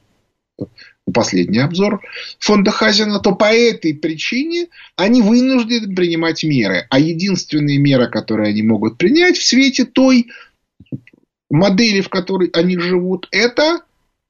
последний 1.13 1.61
обзор 1.61 2.03
фонда 2.39 2.71
Хазина, 2.71 3.21
то 3.21 3.35
по 3.35 3.53
этой 3.53 3.95
причине 3.95 4.69
они 4.97 5.23
вынуждены 5.23 5.95
принимать 5.95 6.43
меры. 6.45 6.87
А 6.91 6.99
единственные 6.99 7.79
меры, 7.79 8.11
которые 8.11 8.51
они 8.51 8.63
могут 8.63 8.99
принять 8.99 9.39
в 9.39 9.45
свете 9.45 9.85
той 9.85 10.29
модели, 11.49 12.01
в 12.01 12.09
которой 12.09 12.49
они 12.49 12.77
живут, 12.79 13.29
это 13.31 13.83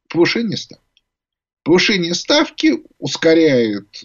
повышение 0.09 0.57
ставки. 0.57 0.85
Повышение 1.65 2.15
ставки 2.15 2.83
ускоряет 2.99 4.05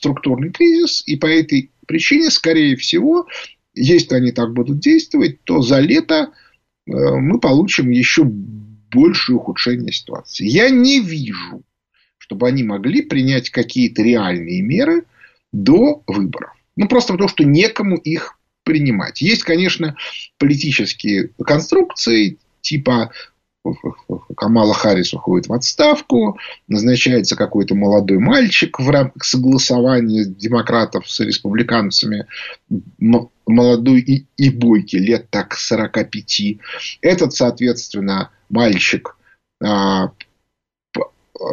структурный 0.00 0.50
кризис, 0.50 1.02
и 1.06 1.16
по 1.16 1.26
этой 1.26 1.70
причине, 1.86 2.30
скорее 2.30 2.74
всего, 2.76 3.26
если 3.74 4.14
они 4.14 4.32
так 4.32 4.54
будут 4.54 4.80
действовать, 4.80 5.44
то 5.44 5.60
за 5.60 5.80
лето 5.80 6.14
э, 6.14 6.92
мы 6.92 7.38
получим 7.38 7.90
еще 7.90 8.24
большее 8.24 9.36
ухудшение 9.36 9.92
ситуации. 9.92 10.46
Я 10.46 10.70
не 10.70 11.00
вижу, 11.00 11.62
чтобы 12.16 12.48
они 12.48 12.62
могли 12.64 13.02
принять 13.02 13.50
какие-то 13.50 14.02
реальные 14.02 14.62
меры 14.62 15.04
до 15.52 16.02
выборов. 16.06 16.52
Ну, 16.76 16.88
просто 16.88 17.12
потому, 17.12 17.28
что 17.28 17.44
некому 17.44 17.96
их 17.96 18.38
принимать. 18.64 19.20
Есть, 19.20 19.42
конечно, 19.42 19.96
политические 20.38 21.30
конструкции, 21.44 22.38
типа 22.62 23.12
Камала 24.36 24.72
Харрис 24.72 25.12
уходит 25.12 25.48
в 25.48 25.52
отставку, 25.52 26.38
назначается 26.66 27.36
какой-то 27.36 27.74
молодой 27.74 28.18
мальчик 28.18 28.80
в 28.80 28.88
рамках 28.88 29.24
согласования 29.24 30.24
демократов 30.24 31.10
с 31.10 31.20
республиканцами, 31.20 32.26
молодой 33.46 34.00
и, 34.00 34.26
и 34.36 34.50
бойкий, 34.50 34.98
лет 34.98 35.28
так 35.30 35.54
45. 35.54 36.42
Этот, 37.02 37.34
соответственно, 37.34 38.30
мальчик 38.48 39.16
а, 39.62 40.12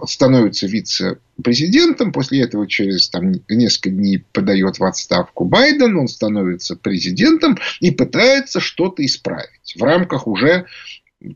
становится 0.06 0.68
вице-президентом, 0.68 2.12
после 2.14 2.42
этого 2.42 2.68
через 2.68 3.10
там, 3.10 3.34
несколько 3.50 3.90
дней 3.90 4.24
подает 4.32 4.80
в 4.80 4.84
отставку 4.84 5.46
Байден, 5.46 5.98
он 5.98 6.08
становится 6.08 6.76
президентом 6.76 7.58
и 7.80 7.92
пытается 7.92 8.60
что-то 8.60 9.06
исправить 9.06 9.76
в 9.76 9.84
рамках 9.84 10.28
уже 10.28 10.66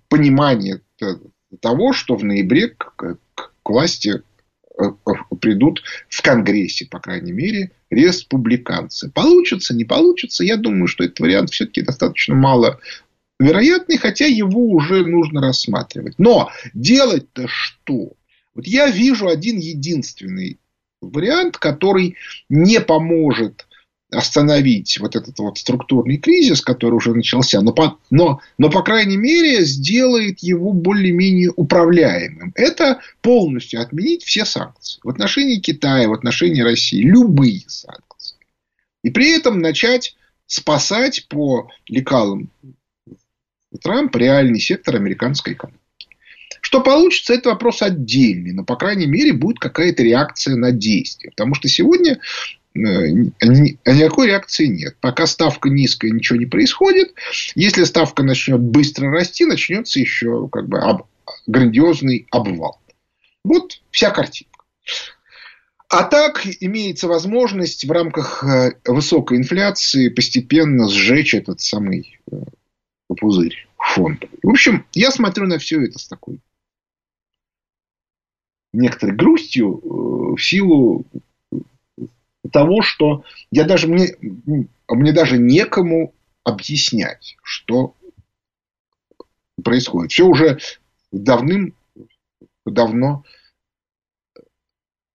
понимание 0.10 0.82
того, 1.60 1.94
что 1.94 2.16
в 2.16 2.24
ноябре 2.24 2.70
к, 2.70 3.18
власти 3.66 4.22
э, 4.78 4.84
придут 5.40 5.82
в 6.10 6.22
Конгрессе, 6.22 6.86
по 6.86 7.00
крайней 7.00 7.32
мере, 7.32 7.72
республиканцы. 7.90 9.10
Получится, 9.10 9.74
не 9.74 9.86
получится, 9.86 10.44
я 10.44 10.58
думаю, 10.58 10.88
что 10.88 11.04
этот 11.04 11.20
вариант 11.20 11.52
все-таки 11.52 11.82
достаточно 11.82 12.36
мало 12.36 12.80
вероятный, 13.40 13.98
хотя 13.98 14.26
его 14.26 14.68
уже 14.68 15.06
нужно 15.06 15.42
рассматривать. 15.42 16.16
Но 16.18 16.52
делать-то 16.74 17.48
что? 17.48 18.14
Вот 18.54 18.68
я 18.68 18.90
вижу 18.90 19.28
один 19.28 19.58
единственный 19.58 20.60
вариант, 21.02 21.58
который 21.58 22.16
не 22.50 22.80
поможет 22.80 23.68
остановить 24.12 25.00
вот 25.00 25.16
этот 25.16 25.40
вот 25.40 25.58
структурный 25.58 26.18
кризис, 26.18 26.62
который 26.62 26.96
уже 26.96 27.14
начался, 27.14 27.62
но, 27.62 27.72
по, 27.72 27.98
но, 28.10 28.42
но 28.58 28.70
по 28.70 28.84
крайней 28.84 29.18
мере 29.18 29.64
сделает 29.64 30.40
его 30.40 30.74
более-менее 30.74 31.52
управляемым. 31.56 32.52
Это 32.56 33.00
полностью 33.22 33.82
отменить 33.82 34.24
все 34.24 34.46
санкции 34.46 35.00
в 35.04 35.10
отношении 35.10 35.60
Китая, 35.60 36.10
в 36.10 36.14
отношении 36.14 36.62
России, 36.62 37.02
любые 37.02 37.64
санкции. 37.68 38.38
И 39.04 39.10
при 39.10 39.36
этом 39.36 39.60
начать 39.60 40.16
спасать 40.46 41.28
по 41.30 41.70
лекалам 41.88 42.50
Трампа 43.82 44.18
реальный 44.18 44.60
сектор 44.60 44.98
американской 44.98 45.54
экономики. 45.54 45.80
Что 46.60 46.82
получится, 46.82 47.34
это 47.34 47.50
вопрос 47.50 47.82
отдельный, 47.82 48.52
но, 48.52 48.66
по 48.66 48.76
крайней 48.76 49.08
мере, 49.08 49.32
будет 49.32 49.60
какая-то 49.60 50.04
реакция 50.04 50.56
на 50.56 50.72
действие. 50.72 51.32
Потому 51.32 51.56
что 51.56 51.70
сегодня 51.70 52.20
никакой 52.74 54.28
реакции 54.28 54.66
нет. 54.66 54.98
Пока 55.02 55.26
ставка 55.26 55.70
низкая, 55.70 56.12
ничего 56.12 56.40
не 56.40 56.46
происходит. 56.46 57.14
Если 57.56 57.84
ставка 57.84 58.24
начнет 58.24 58.62
быстро 58.62 59.12
расти, 59.12 59.46
начнется 59.46 60.00
еще 60.00 60.48
как 60.50 60.68
бы 60.68 60.80
об, 60.80 61.08
грандиозный 61.48 62.28
обвал. 62.32 62.80
Вот 63.44 63.82
вся 63.92 64.12
картинка. 64.12 64.64
А 65.90 66.04
так 66.04 66.46
имеется 66.62 67.08
возможность 67.08 67.84
в 67.84 67.92
рамках 67.92 68.44
э, 68.46 68.74
высокой 68.86 69.38
инфляции 69.38 70.08
постепенно 70.08 70.88
сжечь 70.88 71.34
этот 71.34 71.60
самый 71.60 72.20
э, 72.32 72.36
пузырь 73.20 73.68
фондовый. 73.78 74.40
В 74.42 74.50
общем, 74.50 74.86
я 74.94 75.12
смотрю 75.12 75.48
на 75.48 75.58
все 75.58 75.84
это 75.84 76.00
с 76.00 76.08
такой 76.08 76.40
некоторой 78.74 79.16
грустью 79.16 79.82
в 80.36 80.40
силу 80.40 81.06
того, 82.52 82.82
что 82.82 83.24
я 83.52 83.64
даже 83.64 83.88
мне, 83.88 84.16
мне 84.88 85.14
даже 85.14 85.38
некому 85.38 86.14
объяснять, 86.44 87.38
что 87.44 87.96
происходит. 89.64 90.12
Все 90.12 90.26
уже 90.26 90.60
давным-давно 91.12 93.24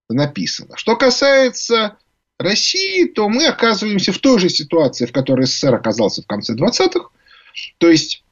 написано. 0.09 0.77
Что 0.77 0.97
касается 0.97 1.99
России, 2.39 3.07
то 3.07 3.29
мы 3.29 3.47
оказываемся 3.47 4.13
в 4.13 4.19
той 4.19 4.39
же 4.39 4.49
ситуации, 4.49 5.07
в 5.07 5.13
которой 5.13 5.47
СССР 5.47 5.75
оказался 5.75 6.23
в 6.23 6.27
конце 6.27 6.55
20-х. 6.55 7.09
То 7.79 7.91
есть, 7.91 8.23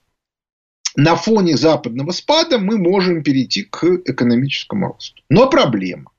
на 0.97 1.17
фоне 1.17 1.57
западного 1.57 2.13
спада 2.13 2.59
мы 2.59 2.79
можем 2.79 3.23
перейти 3.23 3.65
к 3.65 3.85
экономическому 4.05 4.89
росту. 4.89 5.23
Но 5.29 5.49
проблема. 5.49 6.11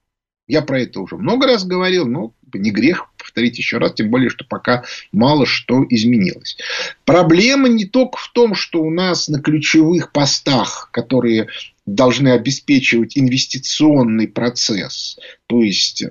Я 0.47 0.61
про 0.61 0.81
это 0.81 0.99
уже 0.99 1.17
много 1.17 1.47
раз 1.47 1.65
говорил, 1.65 2.05
но 2.05 2.33
не 2.57 2.71
грех 2.71 3.09
повторить 3.17 3.57
еще 3.57 3.77
раз, 3.77 3.93
тем 3.93 4.09
более, 4.09 4.29
что 4.29 4.45
пока 4.45 4.83
мало 5.11 5.45
что 5.45 5.85
изменилось. 5.89 6.57
Проблема 7.03 7.67
не 7.67 7.85
только 7.85 8.17
в 8.17 8.31
том, 8.33 8.55
что 8.55 8.81
у 8.81 8.89
нас 8.89 9.27
на 9.27 9.41
ключевых 9.41 10.11
постах, 10.11 10.89
которые 10.91 11.47
должны 11.85 12.29
обеспечивать 12.29 13.17
инвестиционный 13.17 14.27
процесс, 14.27 15.17
то 15.47 15.61
есть 15.61 16.01
э, 16.01 16.07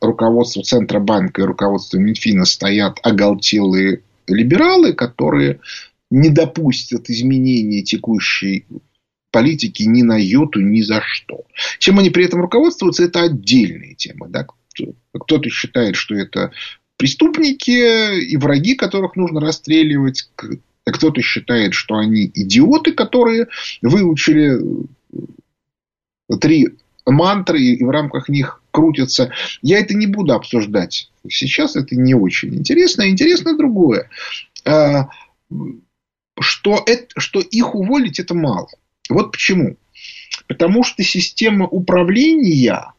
руководство 0.00 0.62
Центробанка 0.62 1.42
и 1.42 1.44
руководство 1.44 1.98
Минфина 1.98 2.44
стоят 2.44 2.98
оголтелые 3.02 4.02
либералы, 4.26 4.92
которые 4.92 5.60
не 6.10 6.30
допустят 6.30 7.10
изменения 7.10 7.82
текущей 7.82 8.64
политики 9.30 9.82
ни 9.82 10.02
на 10.02 10.16
йоту, 10.16 10.60
ни 10.60 10.80
за 10.80 11.02
что. 11.04 11.44
Чем 11.78 11.98
они 11.98 12.10
при 12.10 12.24
этом 12.24 12.40
руководствуются, 12.40 13.04
это 13.04 13.22
отдельная 13.22 13.94
тема. 13.94 14.28
Да? 14.28 14.46
Кто-то 15.12 15.48
считает, 15.50 15.96
что 15.96 16.14
это 16.14 16.52
преступники 16.96 18.20
и 18.20 18.36
враги, 18.36 18.74
которых 18.74 19.16
нужно 19.16 19.40
расстреливать. 19.40 20.28
Кто-то 20.84 21.20
считает, 21.22 21.74
что 21.74 21.96
они 21.96 22.30
идиоты, 22.34 22.92
которые 22.92 23.48
выучили 23.82 24.58
три 26.40 26.68
мантры 27.06 27.60
и 27.60 27.84
в 27.84 27.90
рамках 27.90 28.28
них 28.28 28.62
крутятся. 28.70 29.32
Я 29.62 29.78
это 29.78 29.94
не 29.94 30.06
буду 30.06 30.34
обсуждать. 30.34 31.10
Сейчас 31.28 31.76
это 31.76 31.96
не 31.96 32.14
очень 32.14 32.54
интересно. 32.54 33.08
Интересно 33.08 33.56
другое. 33.56 34.10
А, 34.64 35.08
что, 36.40 36.82
это, 36.86 37.06
что 37.18 37.40
их 37.40 37.74
уволить 37.74 38.20
это 38.20 38.34
мало. 38.34 38.68
Вот 39.08 39.32
почему. 39.32 39.76
Потому 40.46 40.84
что 40.84 41.02
система 41.02 41.66
управления 41.66 42.92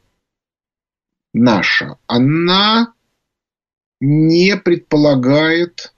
наша, 1.34 1.98
она 2.08 2.94
не 4.00 4.56
предполагает 4.58 5.94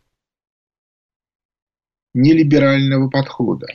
нелиберального 2.14 3.10
подхода. 3.10 3.68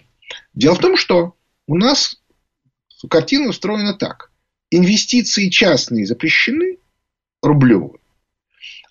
Дело 0.54 0.74
в 0.74 0.80
том, 0.80 0.96
что 0.96 1.34
у 1.66 1.76
нас 1.76 2.20
картина 3.08 3.48
устроена 3.48 3.94
так. 3.94 4.30
Инвестиции 4.70 5.48
частные 5.48 6.06
запрещены, 6.06 6.78
рублевые. 7.42 8.00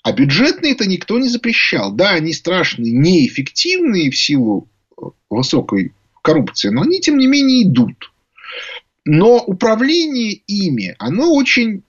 А 0.04 0.12
бюджетные 0.14 0.74
это 0.74 0.88
никто 0.88 1.20
не 1.20 1.28
запрещал. 1.28 1.92
Да, 1.92 2.12
они 2.12 2.34
страшные, 2.34 2.94
неэффективные 2.94 4.12
в 4.12 4.18
силу 4.18 4.70
высокой 5.30 5.94
коррупции, 6.22 6.70
но 6.70 6.84
они, 6.84 7.02
тем 7.02 7.18
не 7.18 7.28
менее, 7.28 7.64
идут. 7.64 8.12
Но 9.04 9.38
управление 9.38 10.34
ими, 10.48 10.96
оно 10.98 11.34
очень 11.34 11.84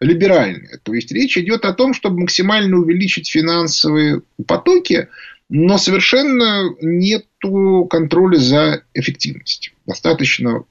либеральное. 0.00 0.78
То 0.82 0.94
есть, 0.94 1.12
речь 1.12 1.38
идет 1.38 1.64
о 1.64 1.72
том, 1.72 1.94
чтобы 1.94 2.20
максимально 2.20 2.78
увеличить 2.78 3.30
финансовые 3.30 4.22
потоки, 4.46 5.08
но 5.48 5.78
совершенно 5.78 6.74
нет 6.80 7.26
контроля 7.88 8.36
за 8.36 8.82
эффективностью. 8.94 9.74
Достаточно 9.86 10.64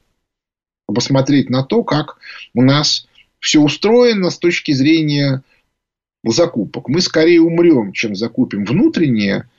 посмотреть 0.87 1.49
на 1.49 1.63
то, 1.63 1.83
как 1.83 2.17
у 2.53 2.61
нас 2.61 3.07
все 3.39 3.59
устроено 3.59 4.29
с 4.29 4.37
точки 4.37 4.71
зрения 4.73 5.43
закупок. 6.23 6.89
Мы 6.89 7.01
скорее 7.01 7.41
умрем, 7.41 7.93
чем 7.93 8.15
закупим 8.15 8.65
внутреннее, 8.65 9.49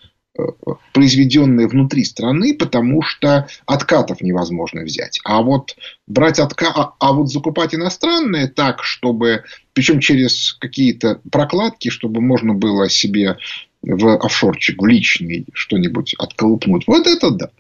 произведенное 0.93 1.69
внутри 1.69 2.05
страны, 2.05 2.55
потому 2.55 3.03
что 3.03 3.49
откатов 3.67 4.21
невозможно 4.21 4.83
взять. 4.83 5.21
А 5.25 5.43
вот 5.43 5.77
брать 6.07 6.39
отка... 6.39 6.73
а, 6.75 6.95
а 6.99 7.13
вот 7.13 7.31
закупать 7.31 7.75
иностранное 7.75 8.49
так, 8.49 8.83
чтобы, 8.83 9.45
причем 9.73 10.01
через 10.01 10.55
какие-то 10.55 11.21
прокладки, 11.31 11.91
чтобы 11.91 12.21
можно 12.21 12.55
было 12.55 12.89
себе 12.89 13.37
в 13.83 14.17
офшорчик, 14.17 14.81
в 14.81 14.87
личный 14.87 15.47
что-нибудь 15.53 16.15
отколупнуть. 16.19 16.85
Вот 16.87 17.07
это 17.07 17.31
да. 17.31 17.51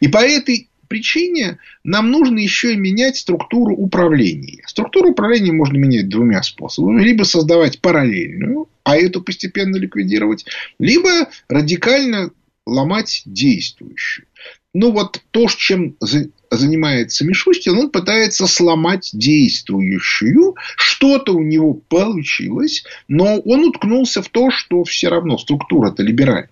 И 0.00 0.08
по 0.08 0.18
этой 0.18 0.68
причине 0.92 1.56
нам 1.84 2.10
нужно 2.10 2.38
еще 2.38 2.74
и 2.74 2.76
менять 2.76 3.16
структуру 3.16 3.74
управления. 3.74 4.62
Структуру 4.66 5.12
управления 5.12 5.50
можно 5.50 5.78
менять 5.78 6.10
двумя 6.10 6.42
способами. 6.42 7.02
Либо 7.02 7.22
создавать 7.22 7.80
параллельную, 7.80 8.68
а 8.84 8.98
эту 8.98 9.22
постепенно 9.22 9.76
ликвидировать, 9.76 10.44
либо 10.78 11.30
радикально 11.48 12.30
ломать 12.66 13.22
действующую. 13.24 14.26
Ну, 14.74 14.92
вот 14.92 15.22
то, 15.30 15.48
чем 15.48 15.96
занимается 16.50 17.24
Мишустин, 17.24 17.78
он 17.78 17.88
пытается 17.88 18.46
сломать 18.46 19.08
действующую. 19.14 20.56
Что-то 20.76 21.32
у 21.32 21.42
него 21.42 21.72
получилось, 21.72 22.84
но 23.08 23.38
он 23.40 23.64
уткнулся 23.64 24.20
в 24.20 24.28
то, 24.28 24.50
что 24.50 24.84
все 24.84 25.08
равно 25.08 25.38
структура-то 25.38 26.02
либеральная. 26.02 26.50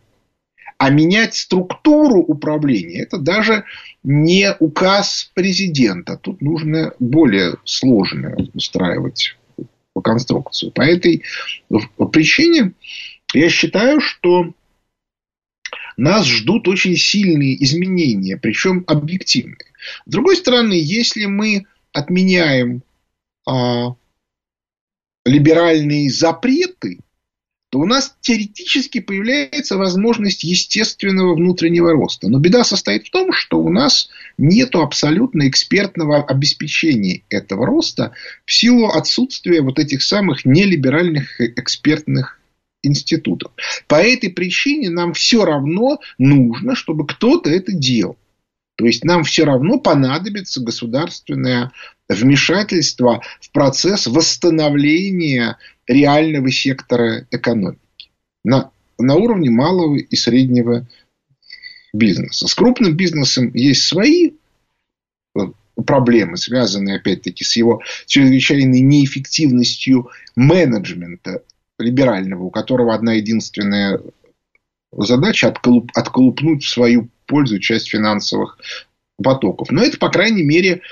А 0.81 0.89
менять 0.89 1.35
структуру 1.35 2.23
управления– 2.23 3.03
это 3.03 3.19
даже 3.19 3.65
не 4.03 4.57
указ 4.61 5.31
президента. 5.35 6.17
Тут 6.17 6.41
нужно 6.41 6.95
более 6.99 7.57
сложную 7.65 8.49
устраивать 8.55 9.37
конструкцию. 10.03 10.73
По 10.73 10.81
этой 10.81 11.23
причине 12.11 12.73
я 13.35 13.51
считаю, 13.51 14.01
что 14.01 14.55
нас 15.99 16.25
ждут 16.25 16.67
очень 16.67 16.97
сильные 16.97 17.63
изменения, 17.63 18.39
причем 18.39 18.83
объективные. 18.87 19.75
С 20.07 20.11
другой 20.11 20.37
стороны, 20.37 20.73
если 20.73 21.27
мы 21.27 21.67
отменяем 21.93 22.83
а, 23.47 23.97
либеральные 25.27 26.11
запреты, 26.11 27.01
то 27.71 27.79
у 27.79 27.87
нас 27.87 28.17
теоретически 28.21 28.99
появляется 28.99 29.77
возможность 29.77 30.43
естественного 30.43 31.37
внутреннего 31.37 31.93
роста. 31.93 32.29
Но 32.29 32.41
беда 32.41 32.65
состоит 32.65 33.07
в 33.07 33.11
том, 33.11 33.33
что 33.33 33.61
у 33.61 33.71
нас 33.71 34.09
нет 34.39 34.75
абсолютно 34.75 35.49
экспертного 35.49 36.25
обеспечения 36.25 37.23
этого 37.31 37.65
роста 37.65 38.13
в 38.45 38.53
силу 38.53 38.89
отсутствия 38.89 39.63
вот 39.63 39.79
этих 39.79 40.03
самых 40.03 40.45
нелиберальных 40.45 41.41
экспертных 41.41 42.41
институтов. 42.83 43.53
По 43.87 43.97
этой 44.03 44.31
причине 44.31 44.91
нам 44.91 45.13
все 45.13 45.45
равно 45.45 46.01
нужно, 46.19 46.75
чтобы 46.75 47.07
кто-то 47.07 47.51
это 47.51 47.73
делал. 47.73 48.17
То 48.77 48.87
есть 48.87 49.05
нам 49.05 49.23
все 49.25 49.45
равно 49.45 49.79
понадобится 49.79 50.61
государственное 50.61 51.71
вмешательство 52.09 53.23
в 53.41 53.51
процесс 53.53 54.07
восстановления 54.07 55.59
реального 55.91 56.51
сектора 56.51 57.27
экономики 57.33 58.11
на, 58.45 58.71
на 58.99 59.17
уровне 59.17 59.51
малого 59.51 59.97
и 59.97 60.17
среднего 60.17 60.87
бизнеса. 61.93 62.47
С 62.47 62.55
крупным 62.55 62.97
бизнесом 62.97 63.53
есть 63.55 63.83
свои 63.83 64.31
э, 65.35 65.41
проблемы, 65.85 66.37
связанные, 66.37 66.97
опять-таки, 66.97 67.43
с 67.43 67.57
его 67.57 67.83
чрезвычайной 68.07 68.81
неэффективностью 68.81 70.11
менеджмента 70.37 71.43
либерального, 71.79 72.45
у 72.45 72.51
которого 72.51 72.95
одна 72.95 73.15
единственная 73.15 74.01
задача 74.93 75.49
отколуп, 75.49 75.91
отколупнуть 75.95 76.63
в 76.63 76.69
свою 76.69 77.09
пользу 77.27 77.59
часть 77.59 77.89
финансовых 77.89 78.59
потоков. 79.21 79.73
Но 79.73 79.83
это, 79.83 79.99
по 79.99 80.09
крайней 80.09 80.45
мере, 80.45 80.83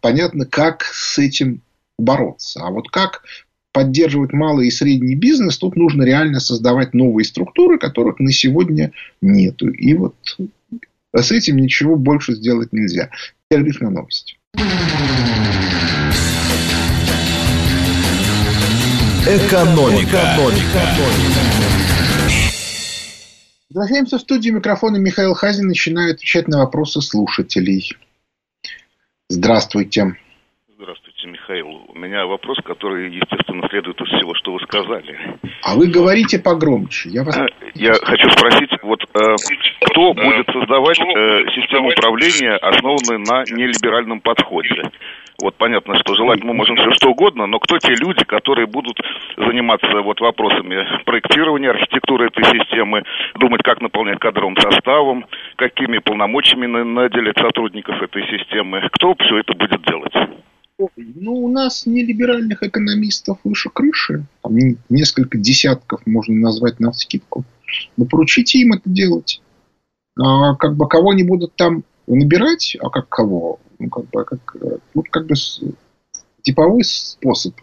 понятно, 0.00 0.46
как 0.46 0.84
с 0.84 1.18
этим 1.18 1.60
бороться. 1.98 2.60
А 2.62 2.70
вот 2.70 2.88
как 2.88 3.24
поддерживать 3.72 4.32
малый 4.32 4.68
и 4.68 4.70
средний 4.70 5.14
бизнес, 5.14 5.58
тут 5.58 5.76
нужно 5.76 6.02
реально 6.02 6.40
создавать 6.40 6.94
новые 6.94 7.24
структуры, 7.24 7.78
которых 7.78 8.20
на 8.20 8.32
сегодня 8.32 8.92
нету. 9.20 9.68
И 9.68 9.94
вот 9.94 10.14
с 11.14 11.32
этим 11.32 11.56
ничего 11.56 11.96
больше 11.96 12.34
сделать 12.34 12.72
нельзя. 12.72 13.10
Перерыв 13.48 13.80
на 13.80 13.90
новости. 13.90 14.36
Экономика. 19.24 20.36
Экономика. 20.36 20.82
Возвращаемся 23.70 24.18
в 24.18 24.20
студию 24.20 24.54
микрофона 24.54 24.98
Михаил 24.98 25.32
Хазин 25.32 25.68
начинает 25.68 26.16
отвечать 26.16 26.46
на 26.46 26.58
вопросы 26.58 27.00
слушателей. 27.00 27.96
Здравствуйте. 29.30 30.16
Здравствуйте, 31.22 31.28
Михаил. 31.28 31.82
У 31.88 31.98
меня 31.98 32.26
вопрос, 32.26 32.58
который, 32.64 33.10
естественно, 33.14 33.66
следует 33.68 34.00
из 34.00 34.08
всего, 34.08 34.34
что 34.34 34.52
вы 34.52 34.60
сказали. 34.60 35.16
А 35.62 35.76
вы 35.76 35.86
говорите 35.86 36.38
погромче. 36.38 37.10
Я, 37.10 37.22
вас... 37.22 37.38
Я 37.74 37.94
хочу 37.94 38.28
спросить, 38.30 38.70
вот 38.82 39.02
э, 39.14 39.36
кто 39.86 40.14
будет 40.14 40.46
создавать 40.46 40.98
э, 40.98 41.44
систему 41.54 41.90
управления, 41.90 42.56
основанную 42.56 43.20
на 43.20 43.44
нелиберальном 43.44 44.20
подходе? 44.20 44.82
Вот 45.40 45.56
понятно, 45.56 45.98
что 45.98 46.14
желать 46.14 46.42
мы 46.44 46.54
можем 46.54 46.76
все 46.76 46.90
что 46.92 47.10
угодно, 47.10 47.46
но 47.46 47.58
кто 47.58 47.78
те 47.78 47.94
люди, 47.94 48.24
которые 48.24 48.66
будут 48.66 48.98
заниматься 49.36 50.00
вот 50.02 50.20
вопросами 50.20 51.04
проектирования 51.04 51.70
архитектуры 51.70 52.26
этой 52.26 52.44
системы, 52.44 53.02
думать, 53.36 53.62
как 53.62 53.80
наполнять 53.80 54.18
кадровым 54.18 54.56
составом, 54.56 55.24
какими 55.56 55.98
полномочиями 55.98 56.66
наделять 56.66 57.38
сотрудников 57.38 58.00
этой 58.02 58.22
системы, 58.26 58.88
кто 58.92 59.14
все 59.18 59.38
это 59.38 59.52
будет 59.54 59.82
делать? 59.82 60.14
Ну, 60.96 61.32
у 61.32 61.48
нас 61.48 61.86
не 61.86 62.04
либеральных 62.04 62.62
экономистов 62.62 63.38
выше 63.44 63.70
крыши. 63.70 64.26
Там 64.42 64.56
несколько 64.88 65.38
десятков 65.38 66.06
можно 66.06 66.34
назвать 66.34 66.80
на 66.80 66.92
скидку. 66.92 67.44
Но 67.96 68.04
поручите 68.04 68.58
им 68.58 68.72
это 68.72 68.88
делать. 68.88 69.40
А, 70.20 70.54
как 70.56 70.76
бы 70.76 70.88
кого 70.88 71.10
они 71.10 71.22
будут 71.22 71.54
там 71.56 71.84
набирать, 72.06 72.76
а 72.80 72.90
как 72.90 73.08
кого? 73.08 73.60
Ну, 73.78 73.88
как 73.88 74.10
бы, 74.10 74.24
как, 74.24 74.56
ну, 74.94 75.02
как 75.10 75.26
бы 75.26 75.34
типовой 76.42 76.84
способ 76.84 77.54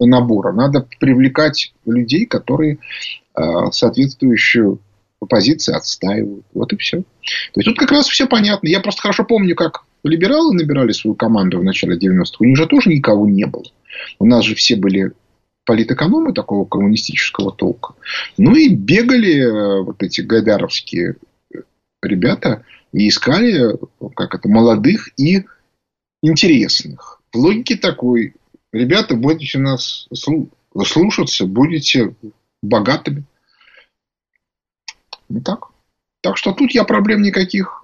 набора. 0.00 0.52
Надо 0.52 0.86
привлекать 0.98 1.74
людей, 1.84 2.26
которые 2.26 2.78
соответствующую 3.70 4.80
позиции 5.28 5.74
отстаивают. 5.74 6.44
Вот 6.52 6.72
и 6.72 6.76
все. 6.76 7.02
То 7.02 7.60
есть 7.60 7.66
тут 7.66 7.78
как 7.78 7.92
раз 7.92 8.08
все 8.08 8.26
понятно. 8.26 8.66
Я 8.66 8.80
просто 8.80 9.02
хорошо 9.02 9.24
помню, 9.24 9.54
как 9.54 9.84
либералы 10.04 10.54
набирали 10.54 10.92
свою 10.92 11.14
команду 11.14 11.58
в 11.58 11.64
начале 11.64 11.96
90-х. 11.96 12.36
У 12.40 12.44
них 12.44 12.56
же 12.56 12.66
тоже 12.66 12.90
никого 12.90 13.28
не 13.28 13.46
было. 13.46 13.64
У 14.18 14.26
нас 14.26 14.44
же 14.44 14.54
все 14.54 14.76
были 14.76 15.12
политэкономы 15.64 16.32
такого 16.32 16.64
коммунистического 16.64 17.52
толка. 17.52 17.94
Ну 18.36 18.54
и 18.54 18.68
бегали 18.68 19.38
э, 19.38 19.82
вот 19.82 20.02
эти 20.02 20.20
гайдаровские 20.20 21.16
ребята 22.02 22.64
и 22.92 23.08
искали 23.08 23.76
как 24.16 24.34
это, 24.34 24.48
молодых 24.48 25.10
и 25.16 25.44
интересных. 26.22 27.20
В 27.32 27.36
логике 27.38 27.76
такой. 27.76 28.34
Ребята, 28.72 29.14
будете 29.14 29.58
нас 29.58 30.08
слушаться, 30.84 31.46
будете 31.46 32.14
богатыми. 32.62 33.24
Не 35.28 35.40
так. 35.40 35.68
Так 36.22 36.36
что 36.36 36.52
тут 36.52 36.70
я 36.72 36.84
проблем 36.84 37.22
никаких 37.22 37.82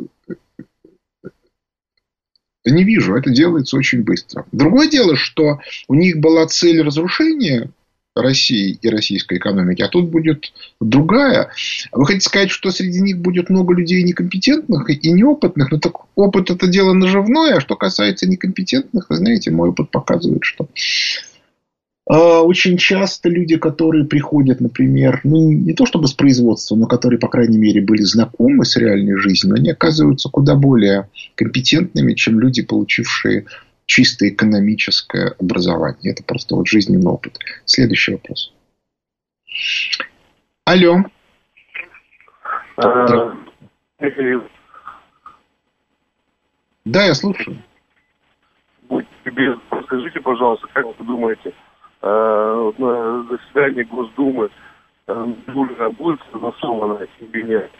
не 2.64 2.84
вижу. 2.84 3.16
Это 3.16 3.30
делается 3.30 3.76
очень 3.76 4.02
быстро. 4.02 4.46
Другое 4.52 4.88
дело, 4.88 5.16
что 5.16 5.58
у 5.88 5.94
них 5.94 6.18
была 6.18 6.46
цель 6.46 6.82
разрушения 6.82 7.70
России 8.14 8.78
и 8.80 8.88
российской 8.88 9.38
экономики, 9.38 9.82
а 9.82 9.88
тут 9.88 10.08
будет 10.08 10.52
другая. 10.80 11.50
Вы 11.92 12.06
хотите 12.06 12.26
сказать, 12.26 12.50
что 12.50 12.70
среди 12.70 13.00
них 13.00 13.18
будет 13.18 13.48
много 13.50 13.74
людей 13.74 14.02
некомпетентных 14.02 14.90
и 14.90 15.10
неопытных? 15.10 15.70
Ну, 15.70 15.78
так 15.78 15.94
опыт– 16.16 16.50
это 16.50 16.66
дело 16.66 16.92
наживное, 16.92 17.56
а 17.56 17.60
что 17.60 17.76
касается 17.76 18.28
некомпетентных, 18.28 19.08
вы 19.08 19.16
знаете, 19.16 19.50
мой 19.50 19.70
опыт 19.70 19.90
показывает, 19.90 20.44
что 20.44 20.68
очень 22.16 22.78
часто 22.78 23.28
люди, 23.28 23.58
которые 23.58 24.06
приходят, 24.06 24.60
например, 24.60 25.20
ну, 25.24 25.52
не 25.52 25.74
то 25.74 25.84
чтобы 25.84 26.08
с 26.08 26.14
производства, 26.14 26.74
но 26.74 26.86
которые, 26.86 27.18
по 27.18 27.28
крайней 27.28 27.58
мере, 27.58 27.82
были 27.82 28.00
знакомы 28.02 28.64
с 28.64 28.76
реальной 28.76 29.16
жизнью, 29.18 29.56
они 29.56 29.70
оказываются 29.70 30.30
куда 30.30 30.54
более 30.54 31.10
компетентными, 31.34 32.14
чем 32.14 32.40
люди, 32.40 32.62
получившие 32.62 33.44
чисто 33.84 34.28
экономическое 34.28 35.34
образование. 35.38 36.12
Это 36.12 36.22
просто 36.22 36.54
вот 36.54 36.66
жизненный 36.66 37.10
опыт. 37.10 37.38
Следующий 37.66 38.12
вопрос. 38.12 38.54
Алло. 40.64 41.04
А, 42.76 43.34
да, 46.84 47.04
я 47.04 47.14
слушаю. 47.14 47.58
Скажите, 49.84 50.20
пожалуйста, 50.20 50.66
как 50.72 50.86
вы 50.86 51.06
думаете, 51.06 51.52
на 52.02 53.24
заседании 53.28 53.82
Госдумы 53.84 54.50
Юлия 55.08 55.86
э, 55.86 55.90
будет 55.90 56.20
согласована 56.32 57.06
или 57.20 57.42
нет. 57.42 57.70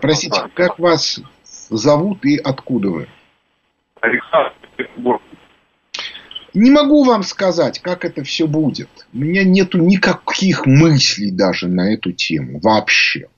Простите, 0.00 0.40
как 0.54 0.78
вас 0.78 1.20
зовут 1.44 2.24
и 2.24 2.36
откуда 2.38 2.88
вы? 2.90 3.08
Александр 4.00 4.54
Петербург. 4.76 5.22
Не 6.54 6.70
могу 6.70 7.04
вам 7.04 7.22
сказать, 7.22 7.80
как 7.80 8.04
это 8.04 8.22
все 8.22 8.46
будет. 8.46 8.88
У 9.12 9.18
меня 9.18 9.42
нету 9.42 9.78
никаких 9.78 10.66
мыслей 10.66 11.30
даже 11.30 11.68
на 11.68 11.92
эту 11.92 12.12
тему 12.12 12.60
вообще. 12.60 13.28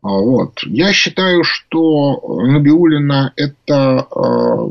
А 0.00 0.10
вот. 0.10 0.62
Я 0.62 0.92
считаю, 0.92 1.42
что 1.42 2.20
Набиулина 2.46 3.32
это 3.36 4.06
э, 4.10 4.68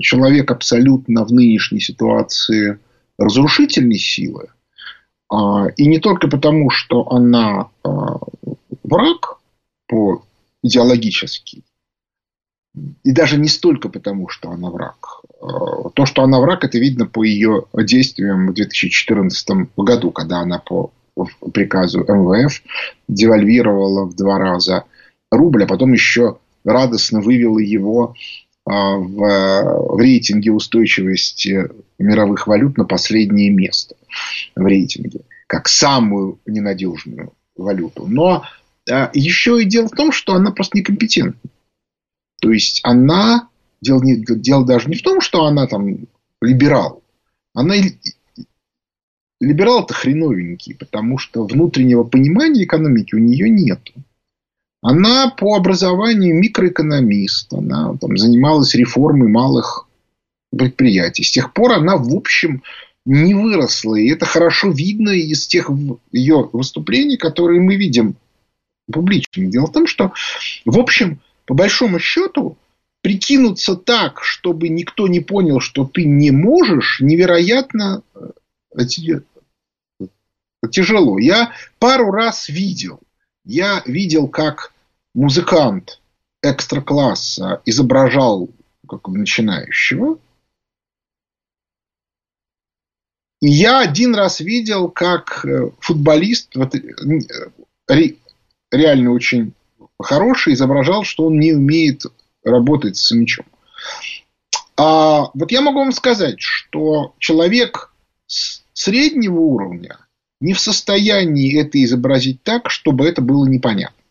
человек 0.00 0.50
абсолютно 0.50 1.24
в 1.24 1.32
нынешней 1.32 1.80
ситуации 1.80 2.78
разрушительной 3.18 3.98
силы. 3.98 4.48
А, 5.30 5.66
и 5.76 5.86
не 5.86 5.98
только 5.98 6.28
потому, 6.28 6.70
что 6.70 7.10
она 7.10 7.68
а, 7.82 8.18
враг 8.82 9.38
по 9.86 10.22
идеологически, 10.62 11.62
и 13.04 13.12
даже 13.12 13.38
не 13.38 13.48
столько 13.48 13.88
потому, 13.88 14.28
что 14.28 14.50
она 14.50 14.70
враг. 14.70 15.20
А, 15.40 15.90
то, 15.90 16.06
что 16.06 16.22
она 16.22 16.40
враг, 16.40 16.64
это 16.64 16.78
видно 16.78 17.06
по 17.06 17.22
ее 17.22 17.64
действиям 17.72 18.48
в 18.48 18.54
2014 18.54 19.48
году, 19.76 20.10
когда 20.10 20.40
она 20.40 20.58
по 20.58 20.92
приказу 21.52 22.00
МВФ 22.00 22.62
девальвировала 23.06 24.04
в 24.04 24.16
два 24.16 24.38
раза 24.38 24.84
рубль, 25.30 25.64
а 25.64 25.66
потом 25.66 25.92
еще 25.92 26.38
радостно 26.64 27.20
вывела 27.20 27.58
его 27.58 28.14
в, 28.66 29.94
в 29.94 29.98
рейтинге 29.98 30.52
устойчивости 30.52 31.68
мировых 31.98 32.46
валют 32.46 32.78
на 32.78 32.84
последнее 32.84 33.50
место 33.50 33.96
в 34.56 34.64
рейтинге, 34.64 35.20
как 35.46 35.68
самую 35.68 36.38
ненадежную 36.46 37.32
валюту. 37.56 38.06
Но 38.06 38.44
а, 38.90 39.10
еще 39.12 39.60
и 39.60 39.66
дело 39.66 39.88
в 39.88 39.92
том, 39.96 40.12
что 40.12 40.34
она 40.34 40.50
просто 40.50 40.78
некомпетентна. 40.78 41.50
То 42.40 42.50
есть 42.50 42.80
она 42.82 43.48
дело, 43.80 44.02
не, 44.02 44.16
дело 44.16 44.66
даже 44.66 44.88
не 44.88 44.96
в 44.96 45.02
том, 45.02 45.20
что 45.20 45.44
она 45.44 45.66
там 45.66 46.06
либерал. 46.40 47.02
Она 47.52 47.76
либерал-то 49.40 49.94
хреновенький, 49.94 50.74
потому 50.74 51.18
что 51.18 51.46
внутреннего 51.46 52.04
понимания 52.04 52.64
экономики 52.64 53.14
у 53.14 53.18
нее 53.18 53.48
нету. 53.48 53.92
Она 54.86 55.30
по 55.30 55.56
образованию 55.56 56.38
микроэкономист. 56.38 57.54
Она 57.54 57.96
там, 57.96 58.18
занималась 58.18 58.74
реформой 58.74 59.28
малых 59.28 59.88
предприятий. 60.54 61.24
С 61.24 61.30
тех 61.30 61.54
пор 61.54 61.72
она, 61.72 61.96
в 61.96 62.14
общем, 62.14 62.62
не 63.06 63.32
выросла. 63.32 63.94
И 63.94 64.10
это 64.10 64.26
хорошо 64.26 64.70
видно 64.70 65.08
из 65.08 65.46
тех 65.46 65.70
ее 66.12 66.50
выступлений, 66.52 67.16
которые 67.16 67.62
мы 67.62 67.76
видим 67.76 68.16
публично. 68.92 69.46
Дело 69.46 69.68
в 69.68 69.72
том, 69.72 69.86
что, 69.86 70.12
в 70.66 70.78
общем, 70.78 71.18
по 71.46 71.54
большому 71.54 71.98
счету, 71.98 72.58
прикинуться 73.00 73.76
так, 73.76 74.22
чтобы 74.22 74.68
никто 74.68 75.08
не 75.08 75.20
понял, 75.20 75.60
что 75.60 75.86
ты 75.86 76.04
не 76.04 76.30
можешь, 76.30 77.00
невероятно 77.00 78.02
э, 78.14 78.84
тяжело. 80.70 81.18
Я 81.18 81.52
пару 81.78 82.10
раз 82.10 82.50
видел. 82.50 83.00
Я 83.46 83.82
видел, 83.86 84.28
как 84.28 84.73
музыкант 85.14 86.00
экстра-класса 86.42 87.62
изображал 87.64 88.50
как 88.88 89.08
начинающего. 89.08 90.18
И 93.40 93.48
я 93.48 93.80
один 93.80 94.14
раз 94.14 94.40
видел, 94.40 94.90
как 94.90 95.44
э, 95.44 95.70
футболист, 95.80 96.54
вот, 96.54 96.74
э, 96.74 96.80
реально 98.70 99.12
очень 99.12 99.52
хороший, 100.00 100.54
изображал, 100.54 101.04
что 101.04 101.26
он 101.26 101.38
не 101.38 101.52
умеет 101.52 102.02
работать 102.42 102.96
с 102.96 103.10
мячом. 103.12 103.46
А 104.76 105.30
вот 105.34 105.52
я 105.52 105.60
могу 105.60 105.78
вам 105.78 105.92
сказать, 105.92 106.40
что 106.40 107.14
человек 107.18 107.92
среднего 108.26 109.38
уровня 109.40 109.98
не 110.40 110.52
в 110.52 110.60
состоянии 110.60 111.60
это 111.60 111.82
изобразить 111.82 112.42
так, 112.42 112.70
чтобы 112.70 113.06
это 113.06 113.22
было 113.22 113.46
непонятно. 113.46 114.03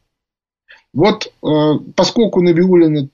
Вот 0.94 1.26
э, 1.26 1.50
поскольку 1.96 2.42
Набиулина 2.42 3.10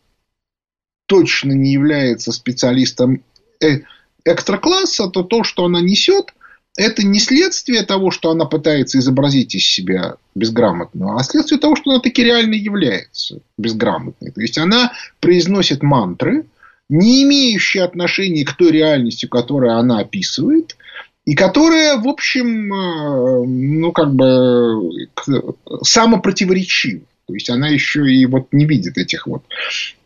точно 1.06 1.54
не 1.54 1.72
является 1.72 2.32
специалистом 2.32 3.24
э, 3.62 3.82
экстра-класса, 4.26 5.08
то 5.08 5.24
то, 5.24 5.44
что 5.44 5.65
она 5.65 5.82
несет, 5.82 6.34
это 6.78 7.06
не 7.06 7.20
следствие 7.20 7.84
того, 7.84 8.12
что 8.12 8.32
она 8.32 8.46
пытается 8.46 9.00
изобразить 9.00 9.56
из 9.56 9.65
себя 9.65 10.15
безграмотную, 10.36 11.18
а 11.18 11.24
следствие 11.24 11.60
того, 11.60 11.76
что 11.76 11.92
она 11.92 12.00
таки 12.00 12.24
реально 12.24 12.54
является 12.54 13.39
безграмотной. 13.58 14.32
То 14.32 14.42
есть 14.42 14.58
она 14.58 14.94
произносит 15.20 15.82
мантры, 15.84 16.46
не 16.89 17.24
имеющие 17.24 17.84
отношения 17.84 18.46
к 18.46 18.54
той 18.54 18.72
реальности, 18.72 19.26
которую 19.26 19.78
она 19.78 20.00
описывает, 20.00 20.78
и 21.26 21.36
которая, 21.36 21.98
в 21.98 22.08
общем, 22.08 22.74
э, 22.74 23.46
ну, 23.46 23.92
как 23.92 24.13
бы 24.13 25.08
самопротиворечива. 25.84 27.02
То 27.30 27.36
есть 27.36 27.48
она 27.52 27.70
еще 27.70 28.12
и 28.12 28.26
вот 28.26 28.48
не 28.52 28.65
видит 28.65 28.98
этих 28.98 29.28
вот 29.28 29.44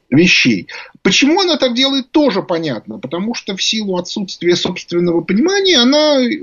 вещей. 0.10 0.68
Почему 1.04 1.40
она 1.40 1.56
так 1.56 1.74
делает, 1.74 2.12
тоже 2.12 2.44
понятно. 2.44 3.00
Потому 3.00 3.34
что 3.34 3.56
в 3.56 3.64
силу 3.64 3.96
отсутствия 3.96 4.58
собственного 4.58 5.22
понимания 5.22 5.78
она 5.78 6.22
э, 6.22 6.36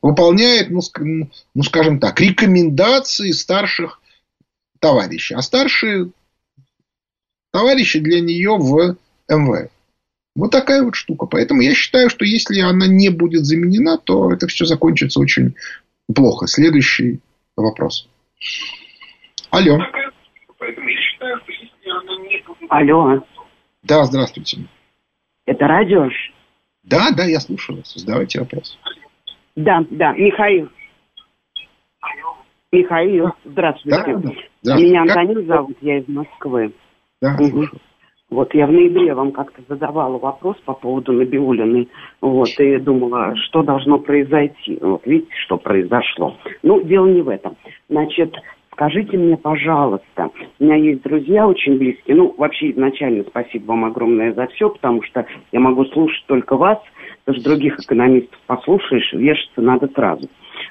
выполняет, 0.00 0.70
ну, 0.70 0.80
ну 1.54 1.62
скажем 1.62 2.00
так, 2.00 2.18
рекомендации 2.22 3.32
старших 3.32 4.00
товарищей. 4.80 5.34
А 5.34 5.42
старшие 5.42 6.10
товарищи 7.52 7.98
для 7.98 8.22
нее 8.22 8.56
в 8.56 8.96
МВ. 9.28 9.68
Вот 10.34 10.50
такая 10.50 10.82
вот 10.82 10.94
штука. 10.94 11.26
Поэтому 11.26 11.60
я 11.60 11.74
считаю, 11.74 12.08
что 12.08 12.24
если 12.24 12.60
она 12.60 12.86
не 12.86 13.10
будет 13.10 13.44
заменена, 13.44 13.98
то 13.98 14.32
это 14.32 14.46
все 14.46 14.64
закончится 14.64 15.20
очень 15.20 15.54
плохо. 16.14 16.46
Следующий 16.46 17.20
вопрос. 17.54 18.08
Алло. 19.50 19.78
Алло. 22.68 23.22
Да, 23.82 24.04
здравствуйте. 24.04 24.58
Это 25.46 25.66
радио? 25.66 26.08
Да, 26.84 27.10
да, 27.16 27.24
я 27.24 27.40
слушаю 27.40 27.78
вас. 27.78 27.94
Задавайте 27.94 28.40
вопрос. 28.40 28.78
Да, 29.56 29.84
да, 29.90 30.12
Михаил. 30.12 30.70
Михаил, 32.72 33.32
здравствуйте. 33.44 33.96
Да, 33.96 34.04
да. 34.04 34.18
здравствуйте. 34.62 34.90
Меня 34.90 35.02
Антонин 35.02 35.46
зовут, 35.46 35.76
я 35.82 35.98
из 35.98 36.08
Москвы. 36.08 36.72
Да, 37.20 37.36
угу. 37.38 37.68
Вот 38.32 38.54
я 38.54 38.66
в 38.66 38.72
ноябре 38.72 39.14
вам 39.14 39.30
как-то 39.32 39.60
задавала 39.68 40.18
вопрос 40.18 40.56
по 40.64 40.72
поводу 40.72 41.12
Набиулиной, 41.12 41.88
вот, 42.22 42.48
и 42.58 42.78
думала, 42.78 43.36
что 43.36 43.62
должно 43.62 43.98
произойти. 43.98 44.78
Вот 44.80 45.06
видите, 45.06 45.34
что 45.44 45.58
произошло. 45.58 46.34
Ну, 46.62 46.80
дело 46.80 47.06
не 47.06 47.20
в 47.20 47.28
этом. 47.28 47.56
Значит, 47.90 48.34
скажите 48.72 49.18
мне, 49.18 49.36
пожалуйста, 49.36 50.30
у 50.58 50.64
меня 50.64 50.76
есть 50.76 51.02
друзья 51.02 51.46
очень 51.46 51.76
близкие, 51.76 52.16
ну, 52.16 52.34
вообще 52.38 52.70
изначально 52.70 53.24
спасибо 53.24 53.66
вам 53.66 53.84
огромное 53.84 54.32
за 54.32 54.46
все, 54.46 54.70
потому 54.70 55.02
что 55.02 55.26
я 55.52 55.60
могу 55.60 55.84
слушать 55.84 56.24
только 56.26 56.56
вас, 56.56 56.78
потому 57.26 57.44
других 57.44 57.78
экономистов 57.80 58.38
послушаешь, 58.46 59.12
вешаться 59.12 59.60
надо 59.60 59.88
сразу. 59.88 60.26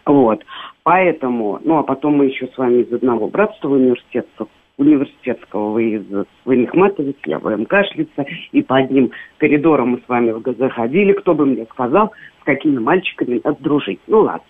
Вот. 0.08 0.44
Поэтому, 0.82 1.60
ну, 1.64 1.78
а 1.78 1.84
потом 1.84 2.18
мы 2.18 2.26
еще 2.26 2.48
с 2.48 2.58
вами 2.58 2.82
из 2.82 2.92
одного 2.92 3.28
братства 3.28 3.70
университетского 3.70 4.48
университетского 4.82 5.72
вы 5.72 5.96
из 5.96 6.06
вы 6.46 6.58
Мехматовец, 6.58 7.16
я 7.26 7.40
ВМКшница, 7.40 8.26
и 8.52 8.62
по 8.62 8.78
одним 8.78 9.12
коридорам 9.38 9.90
мы 9.90 9.98
с 10.00 10.10
вами 10.10 10.32
в 10.32 10.42
ГЗ 10.42 10.72
ходили, 10.74 11.14
кто 11.14 11.34
бы 11.34 11.46
мне 11.46 11.66
сказал, 11.72 12.12
с 12.42 12.44
какими 12.44 12.80
мальчиками 12.80 13.40
надо 13.44 13.62
дружить. 13.64 14.00
Ну 14.08 14.22
ладно, 14.22 14.44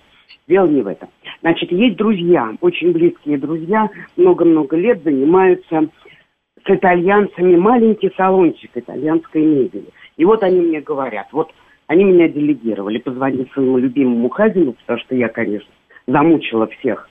дело 0.48 0.67
не 0.67 0.82
в 0.82 0.88
этом. 0.88 1.10
Значит, 1.41 1.72
есть 1.72 1.98
друзья, 1.98 2.54
очень 2.62 2.91
близкие 2.91 3.38
друзья, 3.38 3.89
много-много 4.17 4.76
лет 4.76 5.04
занимаются 5.04 5.89
с 6.65 6.70
итальянцами 6.70 7.56
маленький 7.56 8.12
салончик 8.15 8.72
итальянской 8.76 9.44
мебели. 9.44 9.89
И 10.17 10.26
вот 10.26 10.44
они 10.44 10.62
мне 10.62 10.80
говорят, 10.80 11.28
вот 11.32 11.52
они 11.88 12.06
меня 12.06 12.30
делегировали, 12.30 13.00
позвонить 13.00 13.52
своему 13.52 13.78
любимому 13.78 14.30
Хазину, 14.30 14.74
потому 14.74 15.00
что 15.00 15.15
я, 15.15 15.28
конечно, 15.28 15.70
замучила 16.08 16.67
всех 16.67 17.10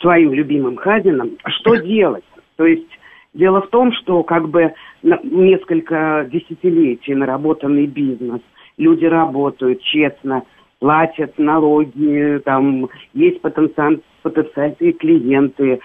своим 0.00 0.32
любимым 0.32 0.76
Хазином. 0.76 1.38
Что 1.46 1.76
делать? 1.82 2.24
То 2.56 2.66
есть 2.66 2.88
дело 3.34 3.62
в 3.62 3.68
том, 3.68 3.92
что 3.92 4.22
как 4.22 4.48
бы 4.48 4.72
несколько 5.02 6.28
десятилетий 6.32 7.14
наработанный 7.14 7.86
бизнес, 7.86 8.40
люди 8.76 9.04
работают 9.04 9.82
честно, 9.82 10.42
платят 10.78 11.38
налоги, 11.38 12.40
там 12.44 12.88
есть 13.14 13.40
потенциальные 13.40 14.92
клиенты, 14.92 15.80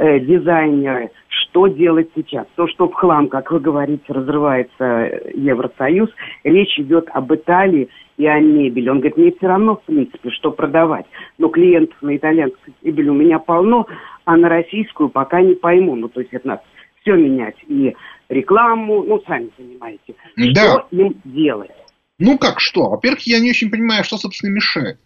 э, 0.00 0.18
дизайнеры. 0.20 1.10
Что 1.28 1.66
делать 1.66 2.10
сейчас? 2.14 2.46
То, 2.56 2.66
что 2.68 2.88
в 2.88 2.94
хлам, 2.94 3.28
как 3.28 3.50
вы 3.50 3.60
говорите, 3.60 4.04
разрывается 4.08 5.20
Евросоюз, 5.34 6.08
речь 6.42 6.78
идет 6.78 7.08
об 7.12 7.32
Италии 7.34 7.88
и 8.16 8.26
о 8.26 8.40
мебели. 8.40 8.88
Он 8.88 8.98
говорит, 8.98 9.16
мне 9.18 9.32
все 9.32 9.46
равно, 9.46 9.76
в 9.76 9.82
принципе, 9.82 10.30
что 10.30 10.52
продавать. 10.52 11.06
Но 11.38 11.48
клиентов 11.48 12.00
на 12.00 12.16
итальянскую 12.16 12.74
мебель 12.82 13.08
у 13.10 13.14
меня 13.14 13.38
полно, 13.38 13.86
а 14.24 14.36
на 14.36 14.48
российскую 14.48 15.10
пока 15.10 15.42
не 15.42 15.54
пойму. 15.54 15.96
Ну, 15.96 16.08
то 16.08 16.20
есть 16.20 16.32
это 16.32 16.48
надо 16.48 16.62
все 17.02 17.14
менять. 17.14 17.56
И 17.68 17.94
рекламу, 18.28 19.02
ну, 19.02 19.22
сами 19.26 19.50
понимаете. 19.56 20.14
Да. 20.36 20.86
Что 20.86 20.86
им 20.92 21.14
делать? 21.24 21.70
Ну, 22.18 22.38
как 22.38 22.60
что? 22.60 22.90
Во-первых, 22.90 23.20
я 23.22 23.38
не 23.40 23.50
очень 23.50 23.70
понимаю, 23.70 24.04
что, 24.04 24.16
собственно, 24.16 24.50
мешает. 24.50 24.98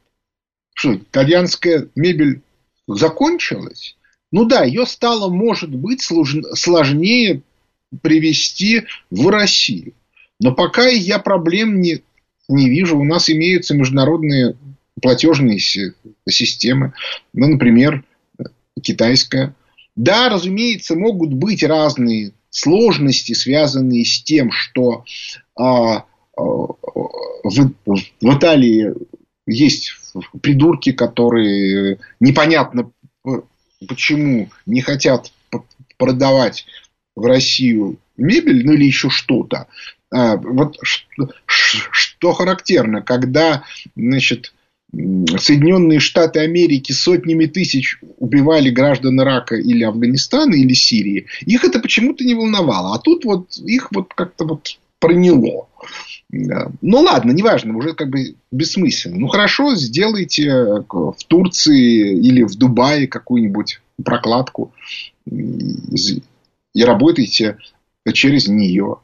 Что, 0.74 0.94
итальянская 0.94 1.88
мебель 1.94 2.42
закончилась? 2.86 3.96
Ну 4.34 4.46
да, 4.46 4.64
ее 4.64 4.84
стало, 4.84 5.32
может 5.32 5.72
быть, 5.72 6.02
сложнее 6.02 7.42
привести 8.02 8.82
в 9.08 9.28
Россию. 9.28 9.94
Но 10.40 10.52
пока 10.52 10.88
я 10.88 11.20
проблем 11.20 11.80
не, 11.80 12.02
не 12.48 12.68
вижу. 12.68 12.98
У 12.98 13.04
нас 13.04 13.30
имеются 13.30 13.76
международные 13.76 14.56
платежные 15.00 15.60
системы. 16.28 16.94
Ну, 17.32 17.46
например, 17.46 18.02
китайская. 18.82 19.54
Да, 19.94 20.28
разумеется, 20.28 20.96
могут 20.96 21.32
быть 21.32 21.62
разные 21.62 22.32
сложности, 22.50 23.34
связанные 23.34 24.04
с 24.04 24.20
тем, 24.20 24.50
что 24.50 25.04
а, 25.56 25.98
а, 25.98 26.42
в, 26.42 27.72
в 27.84 28.36
Италии 28.36 28.94
есть 29.46 29.92
придурки, 30.42 30.90
которые 30.90 32.00
непонятно 32.18 32.90
почему 33.84 34.50
не 34.66 34.80
хотят 34.80 35.32
продавать 35.96 36.66
в 37.16 37.24
Россию 37.24 37.98
мебель, 38.16 38.64
ну 38.66 38.72
или 38.72 38.84
еще 38.84 39.10
что-то. 39.10 39.66
А, 40.10 40.36
вот 40.36 40.78
что, 40.82 41.30
что 41.46 42.32
характерно, 42.32 43.02
когда 43.02 43.64
значит, 43.96 44.52
Соединенные 44.92 45.98
Штаты 45.98 46.40
Америки 46.40 46.92
сотнями 46.92 47.46
тысяч 47.46 47.98
убивали 48.18 48.70
граждан 48.70 49.20
Ирака 49.20 49.56
или 49.56 49.82
Афганистана 49.82 50.54
или 50.54 50.72
Сирии, 50.72 51.26
их 51.40 51.64
это 51.64 51.80
почему-то 51.80 52.24
не 52.24 52.34
волновало. 52.34 52.94
А 52.94 52.98
тут 52.98 53.24
вот 53.24 53.56
их 53.56 53.88
вот 53.90 54.14
как-то 54.14 54.44
вот 54.44 54.78
проняло. 55.00 55.68
Ну 56.80 57.00
ладно, 57.00 57.32
неважно, 57.32 57.76
уже 57.76 57.94
как 57.94 58.10
бы 58.10 58.34
бессмысленно. 58.50 59.18
Ну 59.18 59.28
хорошо, 59.28 59.74
сделайте 59.74 60.50
в 60.88 61.16
Турции 61.28 62.18
или 62.18 62.42
в 62.42 62.54
Дубае 62.56 63.06
какую-нибудь 63.06 63.80
прокладку 64.02 64.72
и 65.30 66.84
работайте 66.84 67.58
через 68.12 68.48
нее. 68.48 68.96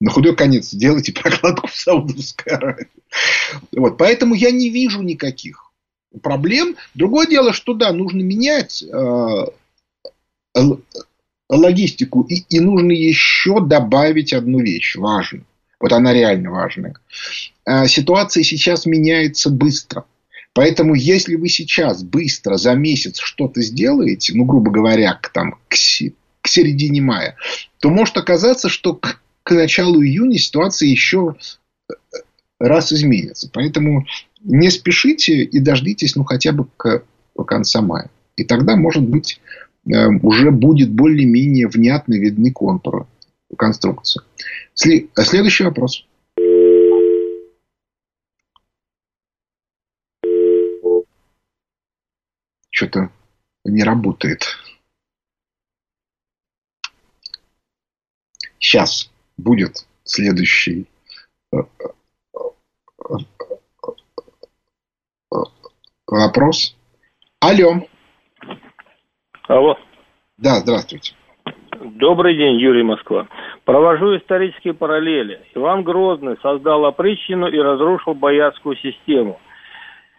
На 0.00 0.10
худой 0.10 0.36
конец 0.36 0.70
сделайте 0.70 1.12
прокладку 1.22 1.66
в 1.66 1.74
Саудовской 1.74 2.52
Аравии. 2.52 2.88
Вот, 3.76 3.98
поэтому 3.98 4.34
я 4.34 4.50
не 4.50 4.70
вижу 4.70 5.02
никаких 5.02 5.72
проблем. 6.22 6.76
Другое 6.94 7.26
дело, 7.26 7.52
что 7.52 7.74
да, 7.74 7.92
нужно 7.92 8.20
менять 8.20 8.82
э, 8.82 9.44
логистику. 11.48 12.22
И, 12.22 12.44
и 12.48 12.60
нужно 12.60 12.92
еще 12.92 13.60
добавить 13.60 14.32
одну 14.32 14.60
вещь 14.60 14.96
важную. 14.96 15.44
Вот 15.80 15.92
она 15.92 16.12
реально 16.12 16.50
важная. 16.50 16.94
А, 17.64 17.86
ситуация 17.86 18.42
сейчас 18.42 18.86
меняется 18.86 19.50
быстро. 19.50 20.04
Поэтому, 20.54 20.94
если 20.94 21.36
вы 21.36 21.48
сейчас 21.48 22.02
быстро 22.02 22.56
за 22.56 22.74
месяц 22.74 23.18
что-то 23.20 23.62
сделаете, 23.62 24.34
ну, 24.34 24.44
грубо 24.44 24.70
говоря, 24.72 25.14
к, 25.14 25.28
там, 25.28 25.52
к, 25.68 25.74
к 26.40 26.48
середине 26.48 27.00
мая, 27.00 27.36
то 27.78 27.90
может 27.90 28.16
оказаться, 28.16 28.68
что 28.68 28.94
к, 28.94 29.20
к 29.44 29.52
началу 29.52 30.02
июня 30.02 30.38
ситуация 30.38 30.88
еще 30.88 31.36
э, 31.88 31.94
раз 32.58 32.92
изменится. 32.92 33.48
Поэтому 33.52 34.04
не 34.42 34.70
спешите 34.70 35.44
и 35.44 35.60
дождитесь, 35.60 36.16
ну, 36.16 36.24
хотя 36.24 36.50
бы 36.50 36.66
к, 36.76 37.04
к 37.36 37.44
конца 37.44 37.80
мая. 37.80 38.10
И 38.34 38.42
тогда, 38.42 38.74
может 38.74 39.04
быть, 39.04 39.40
э, 39.86 40.08
уже 40.22 40.50
будет 40.50 40.90
более-менее 40.90 41.68
внятно 41.68 42.14
видны 42.14 42.50
контуры 42.50 43.06
конструкции. 43.56 44.22
Следующий 44.74 45.64
вопрос. 45.64 46.04
Что-то 52.70 53.10
не 53.64 53.82
работает. 53.82 54.44
Сейчас 58.60 59.10
будет 59.36 59.86
следующий 60.04 60.86
э, 61.52 61.56
э, 61.56 63.14
э, 65.32 65.36
вопрос. 66.06 66.76
Алло. 67.40 67.88
Алло. 69.48 69.76
Да, 70.36 70.60
здравствуйте. 70.60 71.17
Добрый 71.80 72.34
день, 72.34 72.56
Юрий 72.56 72.82
Москва. 72.82 73.28
Провожу 73.64 74.16
исторические 74.16 74.74
параллели. 74.74 75.40
Иван 75.54 75.84
Грозный 75.84 76.36
создал 76.42 76.84
опричнину 76.86 77.46
и 77.46 77.56
разрушил 77.56 78.14
боярскую 78.14 78.74
систему. 78.76 79.38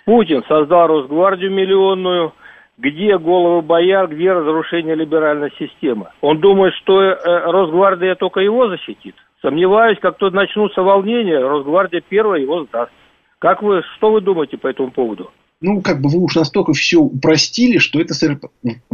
Путин 0.05 0.43
создал 0.47 0.87
Росгвардию 0.87 1.51
миллионную. 1.51 2.33
Где 2.77 3.17
головы 3.17 3.61
бояр, 3.61 4.07
где 4.07 4.31
разрушение 4.31 4.95
либеральной 4.95 5.51
системы? 5.59 6.11
Он 6.21 6.39
думает, 6.39 6.73
что 6.75 7.01
э, 7.01 7.15
Росгвардия 7.51 8.15
только 8.15 8.39
его 8.39 8.69
защитит. 8.69 9.15
Сомневаюсь, 9.41 9.99
как 9.99 10.17
тут 10.17 10.33
начнутся 10.33 10.81
волнения, 10.81 11.39
Росгвардия 11.39 12.01
первая 12.07 12.39
его 12.39 12.63
сдаст. 12.63 12.91
Как 13.39 13.61
вы, 13.61 13.83
что 13.97 14.11
вы 14.11 14.21
думаете 14.21 14.57
по 14.57 14.67
этому 14.67 14.91
поводу? 14.91 15.29
Ну, 15.61 15.81
как 15.81 15.99
бы 15.99 16.09
вы 16.09 16.19
уж 16.19 16.35
настолько 16.35 16.73
все 16.73 16.99
упростили, 16.99 17.79
что 17.79 17.99
это 17.99 18.13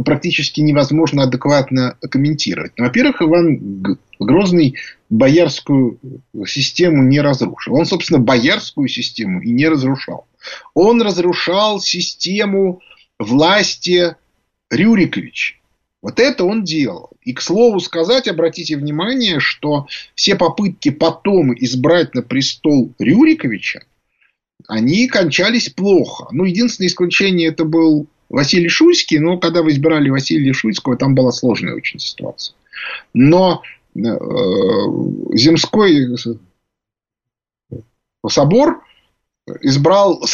практически 0.04 0.60
невозможно 0.60 1.22
адекватно 1.22 1.96
комментировать. 2.10 2.72
Во-первых, 2.76 3.22
Иван 3.22 3.98
Грозный 4.18 4.76
боярскую 5.10 5.98
систему 6.46 7.02
не 7.02 7.20
разрушил. 7.20 7.74
Он, 7.74 7.86
собственно, 7.86 8.18
боярскую 8.18 8.88
систему 8.88 9.40
и 9.40 9.50
не 9.50 9.68
разрушал. 9.68 10.26
Он 10.74 11.02
разрушал 11.02 11.80
систему 11.80 12.80
власти 13.18 14.16
Рюриковича. 14.70 15.54
Вот 16.02 16.20
это 16.20 16.44
он 16.44 16.64
делал. 16.64 17.10
И, 17.22 17.32
к 17.32 17.40
слову 17.40 17.80
сказать, 17.80 18.28
обратите 18.28 18.76
внимание, 18.76 19.40
что 19.40 19.86
все 20.14 20.36
попытки 20.36 20.90
потом 20.90 21.52
избрать 21.54 22.14
на 22.14 22.22
престол 22.22 22.92
Рюриковича, 22.98 23.82
они 24.68 25.08
кончались 25.08 25.68
плохо. 25.70 26.28
Ну, 26.30 26.44
единственное 26.44 26.88
исключение 26.88 27.48
это 27.48 27.64
был 27.64 28.06
Василий 28.28 28.68
Шуйский, 28.68 29.18
но 29.18 29.38
когда 29.38 29.62
вы 29.62 29.70
избирали 29.70 30.10
Василия 30.10 30.52
Шуйского, 30.52 30.96
там 30.96 31.14
была 31.14 31.32
сложная 31.32 31.74
очень 31.74 32.00
ситуация. 32.00 32.56
Но 33.14 33.62
э, 33.94 34.00
Земской 35.34 36.16
собор 38.28 38.82
избрал 39.60 40.24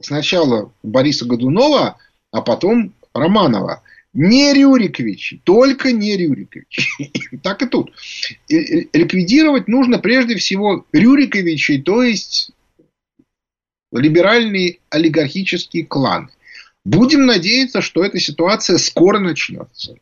сначала 0.00 0.72
Бориса 0.82 1.24
Годунова, 1.24 1.96
а 2.30 2.42
потом 2.42 2.92
Романова. 3.14 3.82
Не 4.12 4.52
Рюрикович, 4.52 5.40
только 5.42 5.90
не 5.90 6.16
Рюрикович. 6.16 6.98
так 7.42 7.62
и 7.62 7.66
тут. 7.66 7.92
Ликвидировать 8.48 9.66
нужно 9.66 9.98
прежде 9.98 10.36
всего 10.36 10.86
Рюриковичей, 10.92 11.82
то 11.82 12.02
есть 12.02 12.52
либеральные 13.98 14.78
олигархические 14.90 15.86
кланы. 15.86 16.28
Будем 16.84 17.26
надеяться, 17.26 17.80
что 17.80 18.04
эта 18.04 18.18
ситуация 18.18 18.76
скоро 18.76 19.18
начнется. 19.18 19.94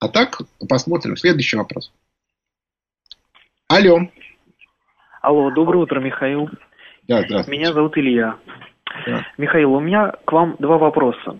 А 0.00 0.08
так 0.08 0.38
посмотрим. 0.68 1.16
Следующий 1.16 1.56
вопрос. 1.56 1.92
Алло. 3.68 4.08
Алло, 5.22 5.50
доброе 5.50 5.78
утро, 5.78 6.00
Михаил. 6.00 6.50
Да, 7.08 7.22
здравствуйте. 7.22 7.50
Меня 7.50 7.72
зовут 7.72 7.96
Илья. 7.96 8.36
Да. 9.06 9.26
Михаил, 9.38 9.74
у 9.74 9.80
меня 9.80 10.12
к 10.24 10.32
вам 10.32 10.56
два 10.58 10.78
вопроса. 10.78 11.38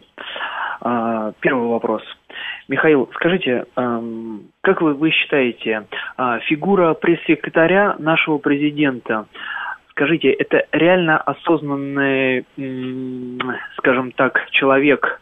А, 0.81 1.33
первый 1.41 1.69
вопрос. 1.69 2.03
Михаил, 2.69 3.09
скажите, 3.15 3.65
как 3.75 4.81
вы, 4.81 4.95
вы 4.95 5.11
считаете, 5.11 5.87
а, 6.17 6.41
фигура 6.41 6.95
пресс-секретаря 6.95 7.95
нашего 7.99 8.39
президента, 8.39 9.27
скажите, 9.97 10.31
это 10.31 10.67
реально 10.73 11.17
осознанный, 11.17 12.45
скажем 13.79 14.13
так, 14.13 14.47
человек, 14.51 15.21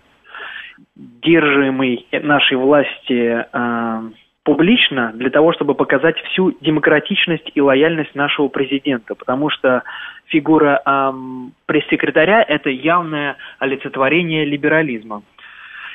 держимый 0.96 2.06
нашей 2.10 2.56
власти 2.56 3.46
а, 3.52 4.02
публично 4.42 5.12
для 5.14 5.30
того, 5.30 5.52
чтобы 5.52 5.74
показать 5.74 6.18
всю 6.24 6.52
демократичность 6.60 7.52
и 7.54 7.60
лояльность 7.60 8.16
нашего 8.16 8.48
президента, 8.48 9.14
потому 9.14 9.48
что 9.48 9.84
фигура 10.26 10.82
пресс-секретаря– 11.66 12.44
это 12.48 12.68
явное 12.70 13.36
олицетворение 13.60 14.44
либерализма. 14.44 15.22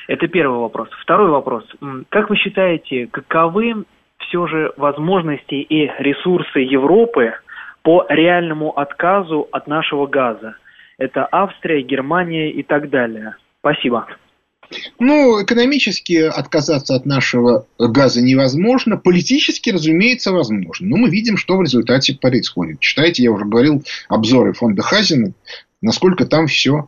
Это 0.08 0.26
первый 0.26 0.58
вопрос. 0.58 0.88
Второй 1.02 1.28
вопрос. 1.28 1.64
Как 2.08 2.30
вы 2.30 2.36
считаете, 2.36 3.08
каковы 3.08 3.84
все 4.18 4.46
же 4.46 4.72
возможности 4.76 5.54
и 5.54 5.90
ресурсы 5.98 6.60
Европы 6.60 7.34
по 7.82 8.06
реальному 8.08 8.70
отказу 8.70 9.48
от 9.52 9.66
нашего 9.66 10.06
газа? 10.06 10.56
Это 10.98 11.26
Австрия, 11.30 11.82
Германия 11.82 12.52
и 12.52 12.62
так 12.62 12.90
далее. 12.90 13.36
Спасибо. 13.60 14.06
Ну, 14.98 15.42
экономически 15.42 16.14
отказаться 16.14 16.94
от 16.94 17.04
нашего 17.04 17.66
газа 17.78 18.22
невозможно. 18.22 18.96
Политически, 18.96 19.70
разумеется, 19.70 20.32
возможно. 20.32 20.86
Но 20.88 20.96
мы 20.96 21.10
видим, 21.10 21.36
что 21.36 21.56
в 21.56 21.62
результате 21.62 22.14
происходит. 22.14 22.80
Читайте, 22.80 23.22
я 23.22 23.32
уже 23.32 23.44
говорил, 23.44 23.82
обзоры 24.08 24.52
фонда 24.52 24.82
Хазина, 24.82 25.32
насколько 25.82 26.26
там 26.26 26.46
все 26.46 26.86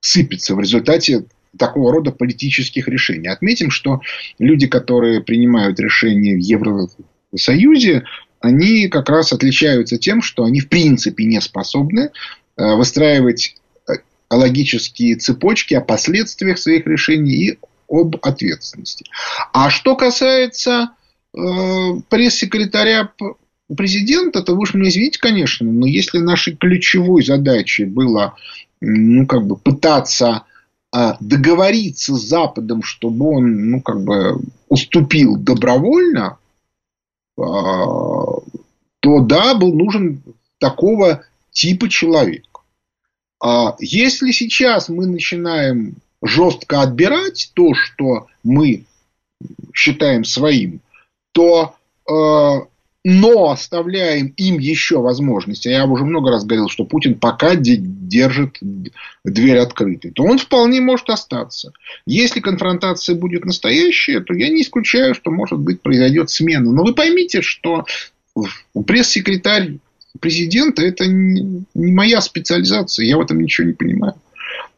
сыпется 0.00 0.54
в 0.54 0.60
результате 0.60 1.24
такого 1.58 1.92
рода 1.92 2.12
политических 2.12 2.88
решений. 2.88 3.28
Отметим, 3.28 3.70
что 3.70 4.00
люди, 4.38 4.66
которые 4.66 5.22
принимают 5.22 5.80
решения 5.80 6.34
в 6.34 6.38
Евросоюзе, 6.38 8.04
они 8.44 8.88
как 8.88 9.08
раз 9.08 9.32
отличаются 9.32 9.96
тем, 9.96 10.20
что 10.20 10.44
они 10.44 10.60
в 10.60 10.68
принципе 10.68 11.24
не 11.24 11.40
способны 11.40 12.10
э, 12.56 12.74
выстраивать 12.74 13.56
логические 14.30 15.16
цепочки 15.16 15.74
о 15.74 15.80
последствиях 15.80 16.58
своих 16.58 16.86
решений 16.86 17.32
и 17.32 17.58
об 17.88 18.16
ответственности. 18.22 19.06
А 19.52 19.70
что 19.70 19.96
касается 19.96 20.90
э, 21.32 21.38
пресс-секретаря 22.08 23.10
президента, 23.74 24.42
то 24.42 24.54
вы 24.54 24.60
уж 24.60 24.74
мне 24.74 24.90
извините, 24.90 25.18
конечно, 25.18 25.70
но 25.70 25.86
если 25.86 26.18
нашей 26.18 26.54
ключевой 26.54 27.24
задачей 27.24 27.86
было 27.86 28.34
ну, 28.80 29.26
как 29.26 29.46
бы 29.46 29.56
пытаться 29.56 30.42
э, 30.94 31.12
договориться 31.20 32.14
с 32.14 32.22
Западом, 32.22 32.82
чтобы 32.82 33.26
он 33.30 33.70
ну, 33.70 33.80
как 33.80 34.04
бы 34.04 34.38
уступил 34.68 35.36
добровольно, 35.36 36.36
э, 36.36 36.43
то 37.36 39.20
да, 39.20 39.54
был 39.54 39.74
нужен 39.74 40.22
такого 40.58 41.24
типа 41.50 41.88
человек. 41.88 42.46
А 43.42 43.76
если 43.78 44.30
сейчас 44.30 44.88
мы 44.88 45.06
начинаем 45.06 45.96
жестко 46.22 46.80
отбирать 46.82 47.50
то, 47.54 47.74
что 47.74 48.28
мы 48.42 48.86
считаем 49.74 50.24
своим, 50.24 50.80
то 51.32 51.74
э, 52.08 52.66
но 53.04 53.50
оставляем 53.50 54.28
им 54.38 54.58
еще 54.58 55.00
возможность, 55.00 55.66
а 55.66 55.70
я 55.70 55.84
уже 55.84 56.04
много 56.04 56.30
раз 56.30 56.44
говорил, 56.44 56.70
что 56.70 56.84
Путин 56.84 57.16
пока 57.16 57.54
держит 57.54 58.58
дверь 59.24 59.58
открытой, 59.58 60.10
то 60.10 60.24
он 60.24 60.38
вполне 60.38 60.80
может 60.80 61.10
остаться. 61.10 61.72
Если 62.06 62.40
конфронтация 62.40 63.14
будет 63.14 63.44
настоящая, 63.44 64.20
то 64.20 64.32
я 64.32 64.48
не 64.48 64.62
исключаю, 64.62 65.14
что, 65.14 65.30
может 65.30 65.58
быть, 65.58 65.82
произойдет 65.82 66.30
смена. 66.30 66.72
Но 66.72 66.82
вы 66.82 66.94
поймите, 66.94 67.42
что 67.42 67.84
пресс-секретарь 68.86 69.78
президента 70.18 70.82
это 70.82 71.06
не 71.06 71.66
моя 71.74 72.22
специализация, 72.22 73.04
я 73.04 73.18
в 73.18 73.20
этом 73.20 73.38
ничего 73.38 73.66
не 73.66 73.74
понимаю. 73.74 74.14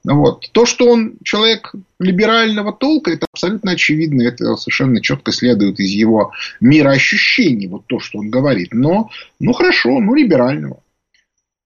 Вот. 0.07 0.49
То, 0.53 0.67
что 0.67 0.89
он 0.89 1.15
человек 1.25 1.73
либерального 1.99 2.73
толка, 2.73 3.11
это 3.11 3.27
абсолютно 3.33 3.73
очевидно, 3.73 4.23
это 4.23 4.55
совершенно 4.55 5.03
четко 5.03 5.33
следует 5.33 5.81
из 5.81 5.91
его 5.91 6.33
мира 6.61 6.91
ощущений, 6.91 7.67
вот 7.67 7.87
то, 7.87 7.99
что 7.99 8.19
он 8.19 8.31
говорит. 8.31 8.73
Но, 8.73 9.11
ну 9.41 9.53
хорошо, 9.53 9.99
ну 9.99 10.15
либерального. 10.15 10.81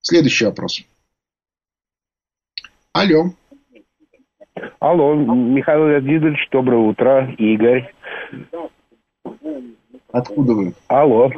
Следующий 0.01 0.47
вопрос. 0.47 0.83
Алло. 2.93 3.35
Алло, 4.79 5.15
Михаил 5.15 5.89
Леонидович, 5.89 6.49
доброе 6.51 6.79
утро, 6.79 7.35
Игорь. 7.37 7.93
Откуда 10.13 10.55
вы? 10.55 10.73
Алло. 10.89 11.31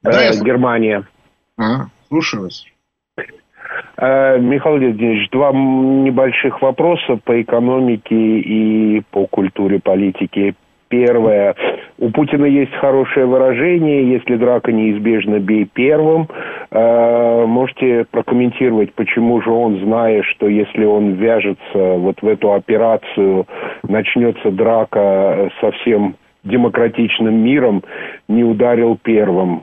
Да, 0.00 0.24
э, 0.24 0.42
Германия. 0.42 1.06
А, 1.58 1.86
слушаю 2.08 2.44
вас. 2.44 2.64
Э, 4.02 4.36
Михаил 4.40 4.78
Леонидович, 4.78 5.30
два 5.30 5.52
небольших 5.52 6.60
вопроса 6.60 7.20
по 7.24 7.40
экономике 7.40 8.16
и 8.16 9.00
по 9.12 9.28
культуре 9.28 9.78
политики. 9.78 10.54
Первое. 10.88 11.54
У 11.98 12.10
Путина 12.10 12.44
есть 12.46 12.74
хорошее 12.74 13.26
выражение, 13.26 14.10
если 14.10 14.34
драка 14.34 14.72
неизбежна, 14.72 15.38
бей 15.38 15.68
первым. 15.72 16.26
Э, 16.72 17.46
можете 17.46 18.04
прокомментировать, 18.10 18.92
почему 18.92 19.40
же 19.40 19.50
он, 19.50 19.78
зная, 19.78 20.24
что 20.24 20.48
если 20.48 20.84
он 20.84 21.12
вяжется 21.12 21.78
вот 21.96 22.20
в 22.20 22.26
эту 22.26 22.54
операцию, 22.54 23.46
начнется 23.84 24.50
драка 24.50 25.48
со 25.60 25.70
всем 25.70 26.16
демократичным 26.42 27.36
миром, 27.36 27.84
не 28.26 28.42
ударил 28.42 28.98
первым? 29.00 29.62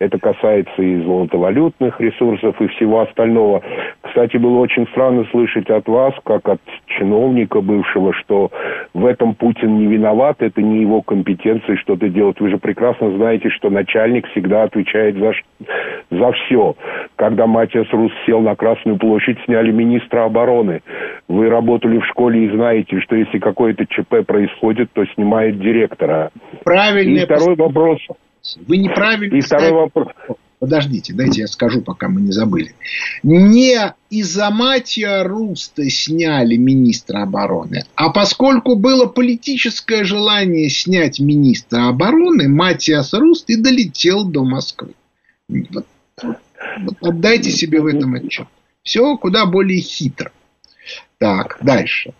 Это 0.00 0.16
касается 0.20 0.80
и 0.80 1.02
золотовалютных 1.02 2.00
ресурсов, 2.00 2.60
и 2.60 2.68
всего 2.68 3.00
остального. 3.00 3.62
Кстати, 4.02 4.36
было 4.36 4.58
очень 4.60 4.86
странно 4.92 5.24
слышать 5.32 5.68
от 5.70 5.88
вас, 5.88 6.14
как 6.24 6.48
от 6.48 6.60
чиновника 6.86 7.60
бывшего, 7.60 8.12
что 8.12 8.52
в 8.94 9.04
этом 9.04 9.34
Путин 9.34 9.76
не 9.76 9.86
виноват, 9.86 10.36
это 10.38 10.62
не 10.62 10.82
его 10.82 11.02
компетенции 11.02 11.74
что-то 11.74 12.08
делать. 12.08 12.38
Вы 12.38 12.50
же 12.50 12.58
прекрасно 12.58 13.10
знаете, 13.16 13.50
что 13.50 13.70
начальник 13.70 14.28
всегда 14.28 14.62
отвечает 14.62 15.16
за, 15.16 15.32
за 16.12 16.30
все. 16.30 16.76
Когда 17.16 17.48
Матиас 17.48 17.90
Рус 17.90 18.12
сел 18.24 18.40
на 18.40 18.54
Красную 18.54 18.98
площадь, 18.98 19.38
сняли 19.46 19.72
министра 19.72 20.24
обороны. 20.24 20.80
Вы 21.26 21.50
работали 21.50 21.98
в 21.98 22.06
школе 22.06 22.44
и 22.44 22.50
знаете, 22.54 23.00
что 23.00 23.16
если 23.16 23.40
какое-то 23.40 23.84
ЧП 23.84 24.24
происходит, 24.24 24.92
то 24.92 25.04
снимает 25.16 25.58
директора. 25.58 26.30
Правильно. 26.62 27.18
И 27.18 27.24
второй 27.24 27.56
вопрос. 27.56 27.98
Вы 28.66 28.78
неправильно... 28.78 29.36
И 29.36 29.40
второй 29.40 29.72
вопрос. 29.72 30.08
Подождите, 30.58 31.12
дайте 31.12 31.42
я 31.42 31.46
скажу, 31.46 31.82
пока 31.82 32.08
мы 32.08 32.20
не 32.20 32.32
забыли. 32.32 32.74
Не 33.22 33.94
из-за 34.10 34.50
Матья 34.50 35.22
Руста 35.22 35.88
сняли 35.88 36.56
министра 36.56 37.22
обороны, 37.22 37.84
а 37.94 38.10
поскольку 38.10 38.74
было 38.74 39.06
политическое 39.06 40.02
желание 40.02 40.68
снять 40.68 41.20
министра 41.20 41.88
обороны, 41.88 42.48
Матиас 42.48 43.12
Руст 43.12 43.48
и 43.50 43.56
долетел 43.56 44.24
до 44.24 44.42
Москвы. 44.42 44.94
Вот, 45.48 45.86
вот 46.22 46.96
отдайте 47.02 47.52
себе 47.52 47.80
в 47.80 47.86
этом 47.86 48.14
отчет. 48.14 48.48
Все 48.82 49.16
куда 49.16 49.46
более 49.46 49.80
хитро. 49.80 50.32
Так, 51.18 51.58
дальше. 51.60 52.14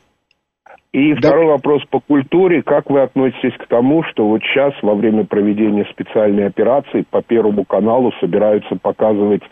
И 0.99 1.11
И 1.11 1.15
да. 1.15 1.29
второй 1.29 1.47
вопрос 1.47 1.85
по 1.91 2.01
культуре. 2.01 2.63
Как 2.63 2.91
вы 2.91 3.01
относитесь 3.03 3.57
к 3.57 3.67
тому, 3.69 4.03
что 4.03 4.27
вот 4.27 4.43
сейчас 4.43 4.75
во 4.83 4.95
время 4.95 5.25
проведения 5.25 5.87
специальной 5.93 6.47
операции 6.47 7.05
по 7.09 7.23
Первому 7.23 7.65
каналу 7.65 8.13
собираются 8.21 8.75
показывать 8.75 9.43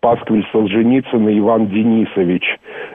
пасквиль 0.00 0.46
Солженицына 0.52 1.38
Иван 1.38 1.68
Денисович. 1.68 2.44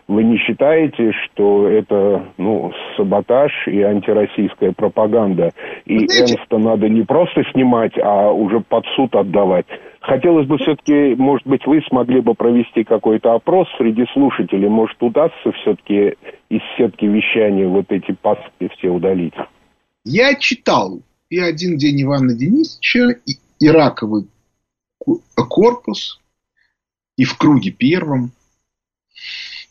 Вы 0.08 0.24
не 0.24 0.38
считаете, 0.38 1.12
что 1.12 1.68
это 1.68 2.26
ну, 2.38 2.72
саботаж 2.96 3.52
и 3.68 3.82
антироссийская 3.82 4.74
пропаганда? 4.74 5.50
И 5.86 5.98
Знаете... 6.08 6.36
Энста 6.36 6.60
надо 6.60 6.88
не 6.88 7.02
просто 7.02 7.44
снимать, 7.52 7.94
а 7.98 8.32
уже 8.32 8.60
под 8.60 8.86
суд 8.96 9.16
отдавать. 9.16 9.66
Хотелось 10.10 10.48
бы 10.48 10.58
все-таки, 10.58 11.14
может 11.22 11.46
быть, 11.46 11.68
вы 11.68 11.84
смогли 11.88 12.20
бы 12.20 12.34
провести 12.34 12.84
какой-то 12.84 13.36
опрос 13.36 13.68
среди 13.78 14.06
слушателей. 14.12 14.68
Может, 14.68 14.98
удастся 15.04 15.52
все-таки 15.62 16.16
из 16.50 16.62
сетки 16.76 17.06
вещания 17.06 17.68
вот 17.68 17.86
эти 17.90 18.14
паски 18.14 18.72
все 18.76 18.90
удалить? 18.90 19.36
Я 20.04 20.34
читал 20.34 21.04
и 21.30 21.38
один 21.38 21.78
день 21.78 22.02
Ивана 22.02 22.34
Денисовича, 22.34 23.20
и, 23.28 23.34
и 23.60 23.70
раковый 23.70 24.26
корпус, 25.36 26.20
и 27.16 27.24
в 27.24 27.38
круге 27.38 27.70
первом. 27.70 28.32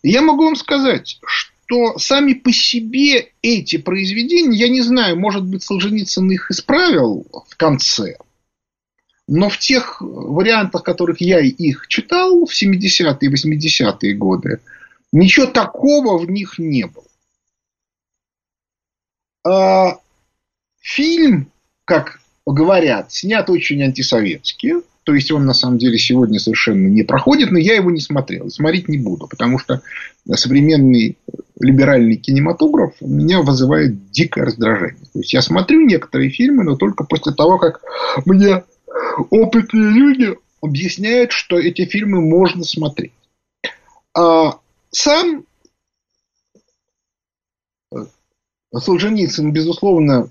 Я 0.04 0.22
могу 0.22 0.44
вам 0.44 0.54
сказать, 0.54 1.18
что 1.26 1.98
сами 1.98 2.34
по 2.34 2.52
себе 2.52 3.32
эти 3.42 3.76
произведения, 3.76 4.56
я 4.56 4.68
не 4.68 4.82
знаю, 4.82 5.18
может 5.18 5.44
быть, 5.44 5.64
Солженицын 5.64 6.30
их 6.30 6.48
исправил 6.52 7.26
в 7.48 7.56
конце, 7.56 8.18
но 9.28 9.50
в 9.50 9.58
тех 9.58 10.00
вариантах, 10.00 10.82
которых 10.82 11.20
я 11.20 11.38
их 11.38 11.86
читал 11.86 12.46
в 12.46 12.50
70-е 12.50 13.16
и 13.20 13.28
80-е 13.28 14.14
годы, 14.14 14.60
ничего 15.12 15.46
такого 15.46 16.18
в 16.18 16.28
них 16.28 16.58
не 16.58 16.86
было. 16.86 17.04
А 19.46 19.98
фильм, 20.80 21.52
как 21.84 22.20
говорят, 22.46 23.12
снят 23.12 23.48
очень 23.50 23.82
антисоветский. 23.82 24.82
То 25.04 25.14
есть 25.14 25.30
он 25.30 25.46
на 25.46 25.54
самом 25.54 25.78
деле 25.78 25.96
сегодня 25.98 26.38
совершенно 26.38 26.86
не 26.86 27.02
проходит, 27.02 27.50
но 27.50 27.58
я 27.58 27.74
его 27.74 27.90
не 27.90 28.00
смотрел, 28.00 28.50
смотреть 28.50 28.88
не 28.88 28.98
буду, 28.98 29.26
потому 29.26 29.58
что 29.58 29.80
современный 30.34 31.16
либеральный 31.58 32.16
кинематограф 32.16 32.94
меня 33.00 33.40
вызывает 33.40 34.10
дикое 34.10 34.44
раздражение. 34.44 35.06
То 35.12 35.20
есть 35.20 35.32
я 35.32 35.40
смотрю 35.40 35.80
некоторые 35.86 36.28
фильмы, 36.28 36.62
но 36.64 36.76
только 36.76 37.04
после 37.04 37.32
того, 37.32 37.58
как 37.58 37.80
мне 38.26 38.64
опытные 39.30 39.90
люди 39.90 40.36
объясняют, 40.60 41.32
что 41.32 41.58
эти 41.58 41.84
фильмы 41.84 42.20
можно 42.20 42.64
смотреть. 42.64 43.12
А 44.14 44.58
сам 44.90 45.44
Солженицын, 48.74 49.52
безусловно, 49.52 50.28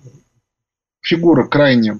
фигура 1.01 1.47
крайне 1.47 1.99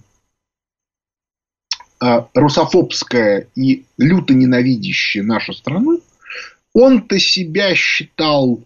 а, 1.99 2.30
русофобская 2.34 3.47
и 3.55 3.86
люто 3.97 4.34
ненавидящая 4.34 5.24
нашу 5.24 5.53
страну, 5.53 6.01
он-то 6.74 7.18
себя 7.20 7.74
считал 7.74 8.61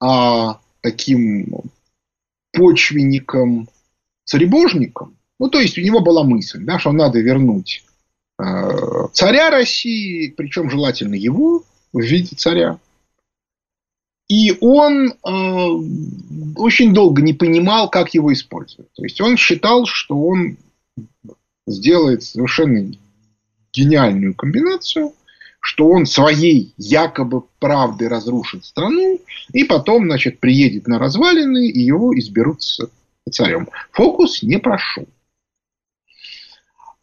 а, 0.00 0.60
таким 0.80 1.62
почвенником, 2.52 3.68
царебожником. 4.24 5.17
Ну, 5.38 5.48
то 5.48 5.60
есть, 5.60 5.78
у 5.78 5.80
него 5.80 6.00
была 6.00 6.24
мысль, 6.24 6.64
да, 6.64 6.78
что 6.78 6.92
надо 6.92 7.20
вернуть 7.20 7.84
э, 8.38 8.44
царя 9.12 9.50
России, 9.50 10.34
причем 10.36 10.70
желательно 10.70 11.14
его 11.14 11.62
в 11.92 12.00
виде 12.00 12.34
царя. 12.36 12.78
И 14.28 14.56
он 14.60 15.08
э, 15.08 15.14
очень 16.56 16.92
долго 16.92 17.22
не 17.22 17.32
понимал, 17.32 17.88
как 17.88 18.12
его 18.12 18.32
использовать. 18.32 18.92
То 18.92 19.04
есть 19.04 19.20
он 19.20 19.36
считал, 19.36 19.86
что 19.86 20.20
он 20.20 20.58
сделает 21.66 22.22
совершенно 22.24 22.92
гениальную 23.72 24.34
комбинацию, 24.34 25.14
что 25.60 25.88
он 25.88 26.06
своей 26.06 26.74
якобы 26.76 27.42
правдой 27.58 28.08
разрушит 28.08 28.64
страну, 28.64 29.20
и 29.52 29.64
потом, 29.64 30.06
значит, 30.06 30.40
приедет 30.40 30.86
на 30.88 30.98
развалины, 30.98 31.68
и 31.68 31.80
его 31.80 32.16
изберут 32.18 32.62
царем. 33.30 33.68
Фокус 33.92 34.42
не 34.42 34.58
прошел. 34.58 35.06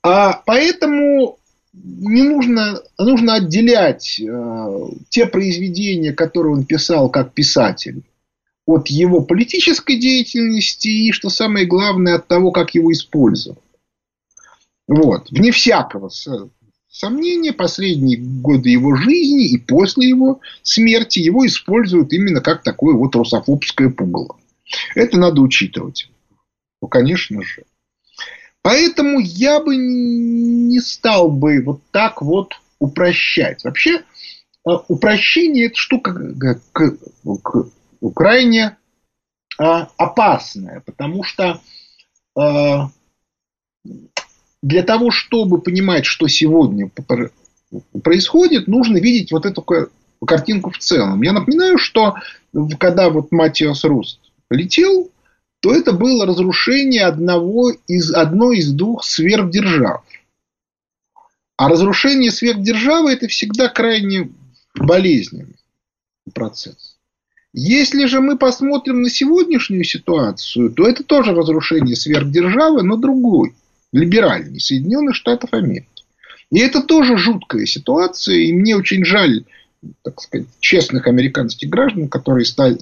А 0.07 0.43
поэтому 0.45 1.39
не 1.73 2.21
нужно, 2.21 2.79
нужно 2.99 3.33
отделять 3.33 4.19
э, 4.19 4.89
те 5.09 5.25
произведения, 5.25 6.13
которые 6.13 6.53
он 6.53 6.63
писал 6.63 7.09
как 7.09 7.33
писатель, 7.33 8.03
от 8.67 8.87
его 8.89 9.21
политической 9.21 9.97
деятельности 9.97 10.87
и, 10.89 11.11
что 11.11 11.29
самое 11.29 11.65
главное, 11.65 12.17
от 12.17 12.27
того, 12.27 12.51
как 12.51 12.75
его 12.75 12.91
использовать. 12.91 13.57
Вот. 14.87 15.31
Вне 15.31 15.51
всякого 15.51 16.11
сомнения, 16.87 17.51
последние 17.51 18.19
годы 18.19 18.69
его 18.69 18.95
жизни 18.95 19.47
и 19.47 19.57
после 19.57 20.09
его 20.09 20.39
смерти 20.61 21.17
его 21.17 21.47
используют 21.47 22.13
именно 22.13 22.41
как 22.41 22.61
такое 22.61 22.93
вот 22.93 23.15
русофобское 23.15 23.89
пугало. 23.89 24.37
Это 24.93 25.17
надо 25.17 25.41
учитывать. 25.41 26.11
Ну, 26.79 26.89
конечно 26.89 27.41
же. 27.41 27.63
Поэтому 28.65 29.19
я 29.19 29.59
бы 29.59 29.75
не 29.77 30.79
стал 30.79 31.29
бы 31.29 31.61
вот 31.63 31.81
так 31.91 32.23
вот 32.23 32.53
упрощать. 32.79 33.63
Вообще, 33.63 33.97
э, 33.97 34.71
упрощение– 34.87 35.65
это 35.67 35.75
штука 35.75 36.15
крайне 38.15 38.75
э, 39.59 39.63
опасная, 39.97 40.81
потому 40.83 41.21
что 41.21 41.61
э, 42.35 42.77
для 44.63 44.81
того, 44.81 45.11
чтобы 45.11 45.61
понимать, 45.61 46.07
что 46.07 46.27
сегодня 46.27 46.89
происходит, 48.03 48.67
нужно 48.67 48.97
видеть 48.97 49.31
вот 49.31 49.45
эту 49.45 49.63
картинку 50.25 50.71
в 50.71 50.79
целом. 50.79 51.21
Я 51.21 51.33
напоминаю, 51.33 51.77
что 51.77 52.15
когда 52.79 53.11
вот 53.11 53.31
Матиас 53.31 53.83
Руст 53.83 54.21
летел, 54.49 55.11
то 55.61 55.73
это 55.73 55.93
было 55.93 56.25
разрушение 56.25 57.05
одного 57.05 57.71
из, 57.87 58.13
одной 58.13 58.59
из 58.59 58.71
двух 58.71 59.03
сверхдержав. 59.03 60.03
А 61.57 61.69
разрушение 61.69 62.31
сверхдержавы– 62.31 63.11
это 63.13 63.27
всегда 63.27 63.69
крайне 63.69 64.31
болезненный 64.75 65.55
процесс. 66.33 66.97
Если 67.53 68.05
же 68.05 68.19
мы 68.19 68.37
посмотрим 68.37 69.01
на 69.01 69.09
сегодняшнюю 69.09 69.85
ситуацию, 69.85 70.71
то 70.71 70.85
это 70.85 71.03
тоже 71.03 71.33
разрушение 71.33 71.95
сверхдержавы, 71.95 72.83
но 72.83 72.97
другой– 72.97 73.53
либеральный 73.93 74.59
Соединенных 74.59 75.15
Штатов 75.15 75.53
Америки. 75.53 75.87
И 76.51 76.59
это 76.59 76.81
тоже 76.83 77.17
жуткая 77.17 77.65
ситуация, 77.65 78.35
и 78.35 78.51
мне 78.51 78.75
очень 78.75 79.05
жаль, 79.05 79.45
так 80.03 80.19
сказать, 80.21 80.47
честных 80.59 81.07
американских 81.07 81.69
граждан, 81.69 82.09
которые 82.09 82.45
стали, 82.45 82.77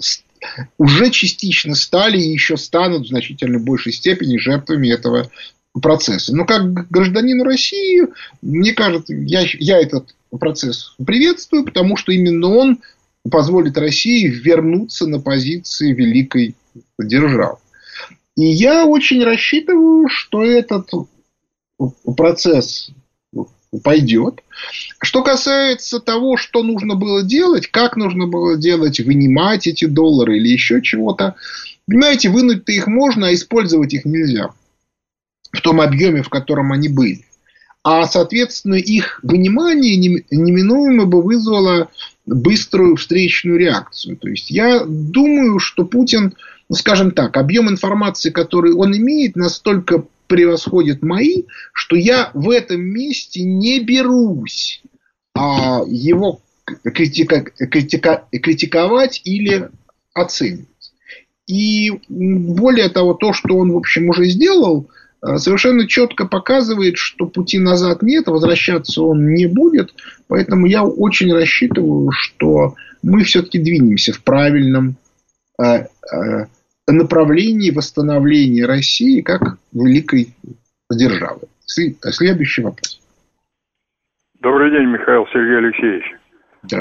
уже 0.77 1.09
частично 1.09 1.75
стали 1.75 2.17
и 2.17 2.31
еще 2.31 2.57
станут 2.57 3.05
в 3.05 3.09
значительно 3.09 3.59
большей 3.59 3.93
степени 3.93 4.37
жертвами 4.37 4.89
этого 4.89 5.29
процесса. 5.81 6.35
Но 6.35 6.45
как 6.45 6.89
гражданину 6.89 7.43
России, 7.43 8.03
мне 8.41 8.73
кажется, 8.73 9.13
я, 9.13 9.43
я 9.59 9.79
этот 9.79 10.15
процесс 10.39 10.95
приветствую, 11.05 11.63
потому 11.63 11.97
что 11.97 12.11
именно 12.11 12.47
он 12.47 12.79
позволит 13.29 13.77
России 13.77 14.27
вернуться 14.27 15.07
на 15.07 15.19
позиции 15.19 15.93
великой 15.93 16.55
державы. 16.99 17.57
И 18.35 18.45
я 18.45 18.85
очень 18.85 19.23
рассчитываю, 19.23 20.07
что 20.09 20.43
этот 20.43 20.89
процесс 22.17 22.91
пойдет. 23.79 24.41
Что 25.01 25.23
касается 25.23 25.99
того, 25.99 26.37
что 26.37 26.63
нужно 26.63 26.95
было 26.95 27.23
делать, 27.23 27.67
как 27.67 27.95
нужно 27.95 28.27
было 28.27 28.57
делать, 28.57 28.99
вынимать 28.99 29.67
эти 29.67 29.85
доллары 29.85 30.37
или 30.37 30.49
еще 30.49 30.81
чего-то, 30.81 31.35
понимаете, 31.87 32.29
вынуть-то 32.29 32.71
их 32.71 32.87
можно, 32.87 33.27
а 33.27 33.33
использовать 33.33 33.93
их 33.93 34.05
нельзя 34.05 34.49
в 35.51 35.61
том 35.61 35.81
объеме, 35.81 36.23
в 36.23 36.29
котором 36.29 36.71
они 36.71 36.89
были. 36.89 37.25
А, 37.83 38.05
соответственно, 38.05 38.75
их 38.75 39.19
вынимание 39.23 39.97
неминуемо 39.97 41.05
бы 41.05 41.21
вызвало 41.21 41.89
быструю 42.25 42.95
встречную 42.95 43.59
реакцию. 43.59 44.17
То 44.17 44.29
есть, 44.29 44.49
я 44.49 44.83
думаю, 44.85 45.59
что 45.59 45.85
Путин 45.85 46.33
ну, 46.69 46.75
скажем 46.75 47.11
так, 47.11 47.37
объем 47.37 47.69
информации, 47.69 48.29
который 48.29 48.73
он 48.73 48.95
имеет, 48.95 49.35
настолько 49.35 50.05
превосходит 50.27 51.03
мои, 51.03 51.43
что 51.73 51.95
я 51.95 52.31
в 52.33 52.49
этом 52.49 52.81
месте 52.81 53.43
не 53.43 53.79
берусь 53.79 54.81
а, 55.35 55.81
его 55.87 56.41
критика, 56.83 57.41
критика, 57.41 58.25
критиковать 58.31 59.21
или 59.23 59.69
оценивать. 60.13 60.67
И 61.47 61.91
более 62.07 62.89
того, 62.89 63.13
то, 63.13 63.33
что 63.33 63.57
он, 63.57 63.71
в 63.71 63.77
общем, 63.77 64.09
уже 64.09 64.25
сделал, 64.25 64.89
э, 65.21 65.37
совершенно 65.37 65.87
четко 65.87 66.25
показывает, 66.25 66.97
что 66.97 67.25
пути 67.25 67.59
назад 67.59 68.01
нет, 68.01 68.27
возвращаться 68.27 69.01
он 69.01 69.33
не 69.33 69.47
будет. 69.47 69.93
Поэтому 70.27 70.67
я 70.67 70.85
очень 70.85 71.33
рассчитываю, 71.33 72.11
что 72.11 72.75
мы 73.01 73.23
все-таки 73.23 73.59
двинемся 73.59 74.13
в 74.13 74.23
правильном 74.23 74.95
направлении 76.91 77.71
восстановления 77.71 78.65
России 78.65 79.21
как 79.21 79.57
великой 79.71 80.27
державы. 80.91 81.41
Следующий 81.65 82.63
вопрос. 82.63 82.99
Добрый 84.41 84.71
день, 84.71 84.89
Михаил 84.89 85.25
Сергей 85.31 85.57
Алексеевич. 85.57 86.03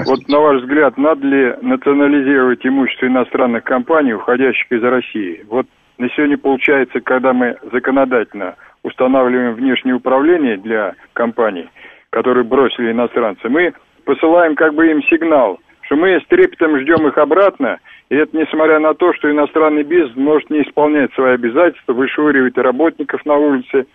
Вот 0.07 0.29
на 0.29 0.39
ваш 0.41 0.63
взгляд, 0.63 0.97
надо 0.97 1.27
ли 1.27 1.55
национализировать 1.63 2.65
имущество 2.65 3.07
иностранных 3.07 3.65
компаний, 3.65 4.15
уходящих 4.15 4.71
из 4.71 4.83
России? 4.83 5.45
Вот 5.49 5.67
на 5.99 6.09
сегодня 6.11 6.39
получается, 6.39 7.01
когда 7.01 7.33
мы 7.33 7.57
законодательно 7.73 8.57
устанавливаем 8.83 9.55
внешнее 9.55 9.95
управление 9.95 10.57
для 10.57 10.95
компаний, 11.13 11.69
которые 12.11 12.45
бросили 12.45 12.91
иностранцы, 12.93 13.49
мы 13.49 13.73
посылаем 14.05 14.57
как 14.57 14.75
бы 14.75 14.91
им 14.91 15.03
сигнал, 15.05 15.61
что 15.83 15.97
мы 15.97 16.21
с 16.21 16.27
трепетом 16.27 16.79
ждем 16.81 17.07
их 17.07 17.17
обратно, 17.19 17.79
и 18.13 18.15
это 18.15 18.37
несмотря 18.37 18.79
на 18.79 18.93
то, 18.93 19.15
что 19.15 19.31
иностранный 19.31 19.85
бизнес 19.85 20.15
может 20.17 20.51
не 20.51 20.61
исполнять 20.61 21.11
свои 21.15 21.33
обязательства, 21.33 21.95
вышвыривать 21.95 22.59
работников 22.59 23.25
на 23.25 23.37
улице, 23.37 23.87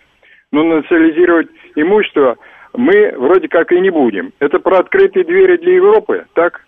но 0.50 0.64
национализировать 0.64 1.46
имущество 1.76 2.36
мы 2.74 3.12
вроде 3.16 3.46
как 3.46 3.70
и 3.70 3.78
не 3.78 3.90
будем. 3.90 4.32
Это 4.40 4.58
про 4.58 4.80
открытые 4.80 5.24
двери 5.24 5.56
для 5.58 5.76
Европы, 5.76 6.26
так? 6.34 6.66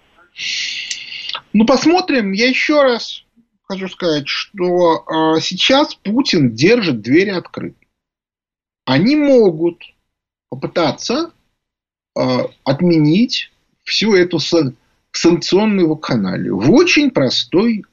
Ну, 1.52 1.66
посмотрим. 1.66 2.30
Я 2.30 2.50
еще 2.50 2.82
раз 2.82 3.24
хочу 3.64 3.88
сказать, 3.88 4.28
что 4.28 5.34
э, 5.34 5.40
сейчас 5.40 5.96
Путин 5.96 6.52
держит 6.52 7.00
двери 7.00 7.30
открыты. 7.30 7.84
Они 8.84 9.16
могут 9.16 9.82
попытаться 10.50 11.32
э, 12.16 12.20
отменить 12.62 13.50
всю 13.82 14.14
эту 14.14 14.38
сан- 14.38 14.76
санкционную 15.12 15.88
вакханалию 15.88 16.58
в 16.58 16.70
очень 16.70 17.10
простой 17.10 17.84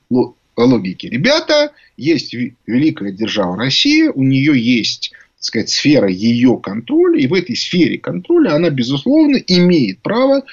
логике. 0.56 1.10
Ребята, 1.10 1.72
есть 1.98 2.34
великая 2.66 3.12
держава 3.12 3.58
Россия, 3.58 4.12
у 4.12 4.24
нее 4.24 4.60
есть 4.60 5.14
сказать, 5.40 5.70
сфера 5.70 6.10
ее 6.10 6.60
контроля, 6.62 7.20
и 7.20 7.28
в 7.28 7.34
этой 7.34 7.56
сфере 7.56 7.98
контроля 7.98 8.56
она, 8.56 8.70
безусловно, 8.70 9.38
имеет 9.38 10.02
право 10.02 10.44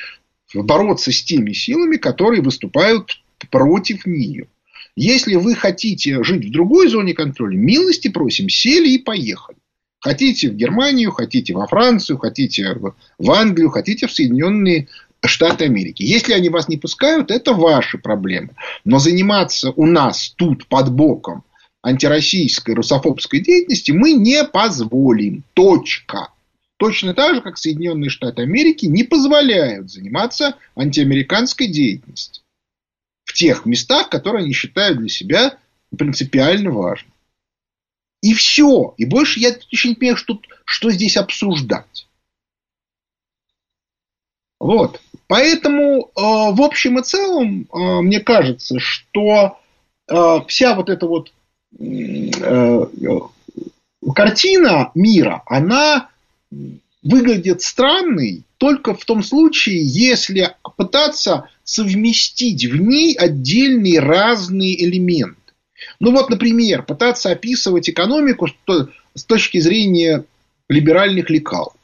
бороться 0.54 1.10
с 1.10 1.22
теми 1.22 1.52
силами, 1.52 1.96
которые 1.96 2.42
выступают 2.42 3.22
против 3.50 4.06
нее. 4.06 4.46
Если 4.96 5.34
вы 5.34 5.54
хотите 5.54 6.22
жить 6.22 6.44
в 6.46 6.52
другой 6.52 6.88
зоне 6.88 7.14
контроля, 7.14 7.56
милости 7.56 8.08
просим, 8.08 8.48
сели 8.48 8.90
и 8.90 8.98
поехали. 8.98 9.58
Хотите 9.98 10.50
в 10.50 10.54
Германию, 10.54 11.10
хотите 11.10 11.54
во 11.54 11.66
Францию, 11.66 12.18
хотите 12.18 12.76
в 13.18 13.30
Англию, 13.30 13.70
хотите 13.70 14.06
в 14.06 14.12
Соединенные 14.12 14.88
Штаты 15.28 15.64
Америки. 15.64 16.02
Если 16.02 16.32
они 16.32 16.48
вас 16.48 16.68
не 16.68 16.76
пускают, 16.76 17.30
это 17.30 17.52
ваши 17.52 17.98
проблемы. 17.98 18.50
Но 18.84 18.98
заниматься 18.98 19.70
у 19.70 19.86
нас 19.86 20.34
тут 20.36 20.66
под 20.66 20.92
боком 20.92 21.44
антироссийской, 21.82 22.74
русофобской 22.74 23.40
деятельности 23.40 23.90
мы 23.90 24.12
не 24.12 24.44
позволим. 24.44 25.44
Точка. 25.54 26.28
Точно 26.76 27.14
так 27.14 27.36
же, 27.36 27.40
как 27.40 27.56
Соединенные 27.56 28.10
Штаты 28.10 28.42
Америки 28.42 28.86
не 28.86 29.04
позволяют 29.04 29.90
заниматься 29.90 30.56
антиамериканской 30.76 31.68
деятельностью 31.68 32.42
в 33.24 33.32
тех 33.32 33.64
местах, 33.66 34.10
которые 34.10 34.44
они 34.44 34.52
считают 34.52 34.98
для 34.98 35.08
себя 35.08 35.58
принципиально 35.96 36.70
важными. 36.70 37.12
И 38.22 38.32
все. 38.32 38.94
И 38.96 39.04
больше 39.04 39.38
я 39.38 39.54
еще 39.70 39.88
не 39.88 39.94
понимаю, 39.94 40.16
что, 40.16 40.40
что 40.64 40.90
здесь 40.90 41.16
обсуждать. 41.16 42.03
Вот. 44.60 45.00
Поэтому, 45.26 46.04
э, 46.04 46.10
в 46.16 46.62
общем 46.62 46.98
и 46.98 47.02
целом, 47.02 47.66
э, 47.72 48.00
мне 48.00 48.20
кажется, 48.20 48.78
что 48.78 49.58
э, 50.08 50.40
вся 50.48 50.74
вот 50.74 50.90
эта 50.90 51.06
вот 51.06 51.32
картина 54.14 54.92
мира, 54.94 55.42
она 55.46 56.08
выглядит 57.02 57.62
странной 57.62 58.44
только 58.58 58.94
в 58.94 59.04
том 59.04 59.24
случае, 59.24 59.82
если 59.82 60.54
пытаться 60.76 61.48
совместить 61.64 62.64
в 62.64 62.76
ней 62.76 63.14
отдельные 63.14 63.98
разные 63.98 64.84
элементы. 64.84 65.36
Ну 66.00 66.12
вот, 66.12 66.30
например, 66.30 66.82
пытаться 66.82 67.30
описывать 67.30 67.90
экономику 67.90 68.48
с 69.14 69.24
точки 69.24 69.58
зрения 69.58 70.24
либеральных 70.68 71.28
лекал. 71.30 71.74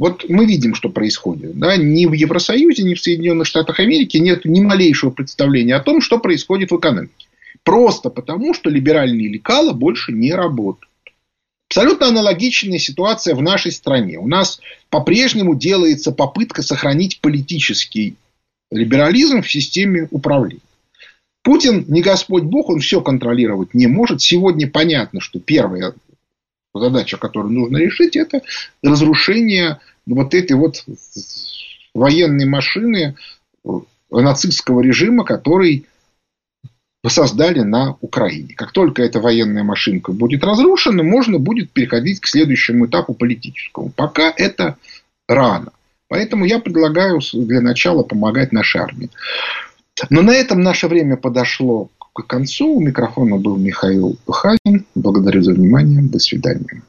Вот 0.00 0.24
мы 0.30 0.46
видим, 0.46 0.74
что 0.74 0.88
происходит. 0.88 1.58
Да? 1.58 1.76
Ни 1.76 2.06
в 2.06 2.14
Евросоюзе, 2.14 2.84
ни 2.84 2.94
в 2.94 3.02
Соединенных 3.02 3.46
Штатах 3.46 3.80
Америки 3.80 4.16
нет 4.16 4.46
ни 4.46 4.60
малейшего 4.60 5.10
представления 5.10 5.74
о 5.74 5.82
том, 5.82 6.00
что 6.00 6.18
происходит 6.18 6.70
в 6.70 6.78
экономике. 6.78 7.12
Просто 7.64 8.08
потому, 8.08 8.54
что 8.54 8.70
либеральные 8.70 9.28
лекала 9.28 9.74
больше 9.74 10.12
не 10.12 10.32
работают. 10.32 10.88
Абсолютно 11.68 12.06
аналогичная 12.06 12.78
ситуация 12.78 13.34
в 13.34 13.42
нашей 13.42 13.72
стране. 13.72 14.18
У 14.18 14.26
нас 14.26 14.62
по-прежнему 14.88 15.54
делается 15.54 16.12
попытка 16.12 16.62
сохранить 16.62 17.20
политический 17.20 18.16
либерализм 18.70 19.42
в 19.42 19.52
системе 19.52 20.08
управления. 20.10 20.62
Путин 21.42 21.84
не 21.88 22.00
Господь 22.00 22.44
Бог, 22.44 22.70
он 22.70 22.80
все 22.80 23.02
контролировать 23.02 23.74
не 23.74 23.86
может. 23.86 24.22
Сегодня 24.22 24.66
понятно, 24.66 25.20
что 25.20 25.40
первая 25.40 25.92
задача, 26.74 27.16
которую 27.16 27.52
нужно 27.52 27.78
решить, 27.78 28.16
это 28.16 28.42
разрушение 28.82 29.78
вот 30.06 30.34
этой 30.34 30.52
вот 30.52 30.84
военной 31.94 32.46
машины 32.46 33.16
нацистского 34.10 34.80
режима, 34.80 35.24
который 35.24 35.86
создали 37.06 37.60
на 37.60 37.96
Украине. 38.00 38.54
Как 38.54 38.72
только 38.72 39.02
эта 39.02 39.20
военная 39.20 39.62
машинка 39.62 40.12
будет 40.12 40.44
разрушена, 40.44 41.02
можно 41.02 41.38
будет 41.38 41.70
переходить 41.70 42.20
к 42.20 42.26
следующему 42.26 42.86
этапу 42.86 43.14
политическому. 43.14 43.90
Пока 43.90 44.32
это 44.36 44.76
рано. 45.26 45.72
Поэтому 46.08 46.44
я 46.44 46.58
предлагаю 46.58 47.20
для 47.32 47.60
начала 47.60 48.02
помогать 48.02 48.52
нашей 48.52 48.80
армии. 48.82 49.10
Но 50.10 50.22
на 50.22 50.32
этом 50.32 50.60
наше 50.60 50.88
время 50.88 51.16
подошло 51.16 51.88
к 52.12 52.26
концу. 52.26 52.74
У 52.74 52.80
микрофона 52.80 53.36
был 53.36 53.56
Михаил 53.56 54.16
Хазин. 54.26 54.86
Благодарю 54.94 55.42
за 55.42 55.52
внимание. 55.52 56.02
До 56.02 56.18
свидания. 56.18 56.82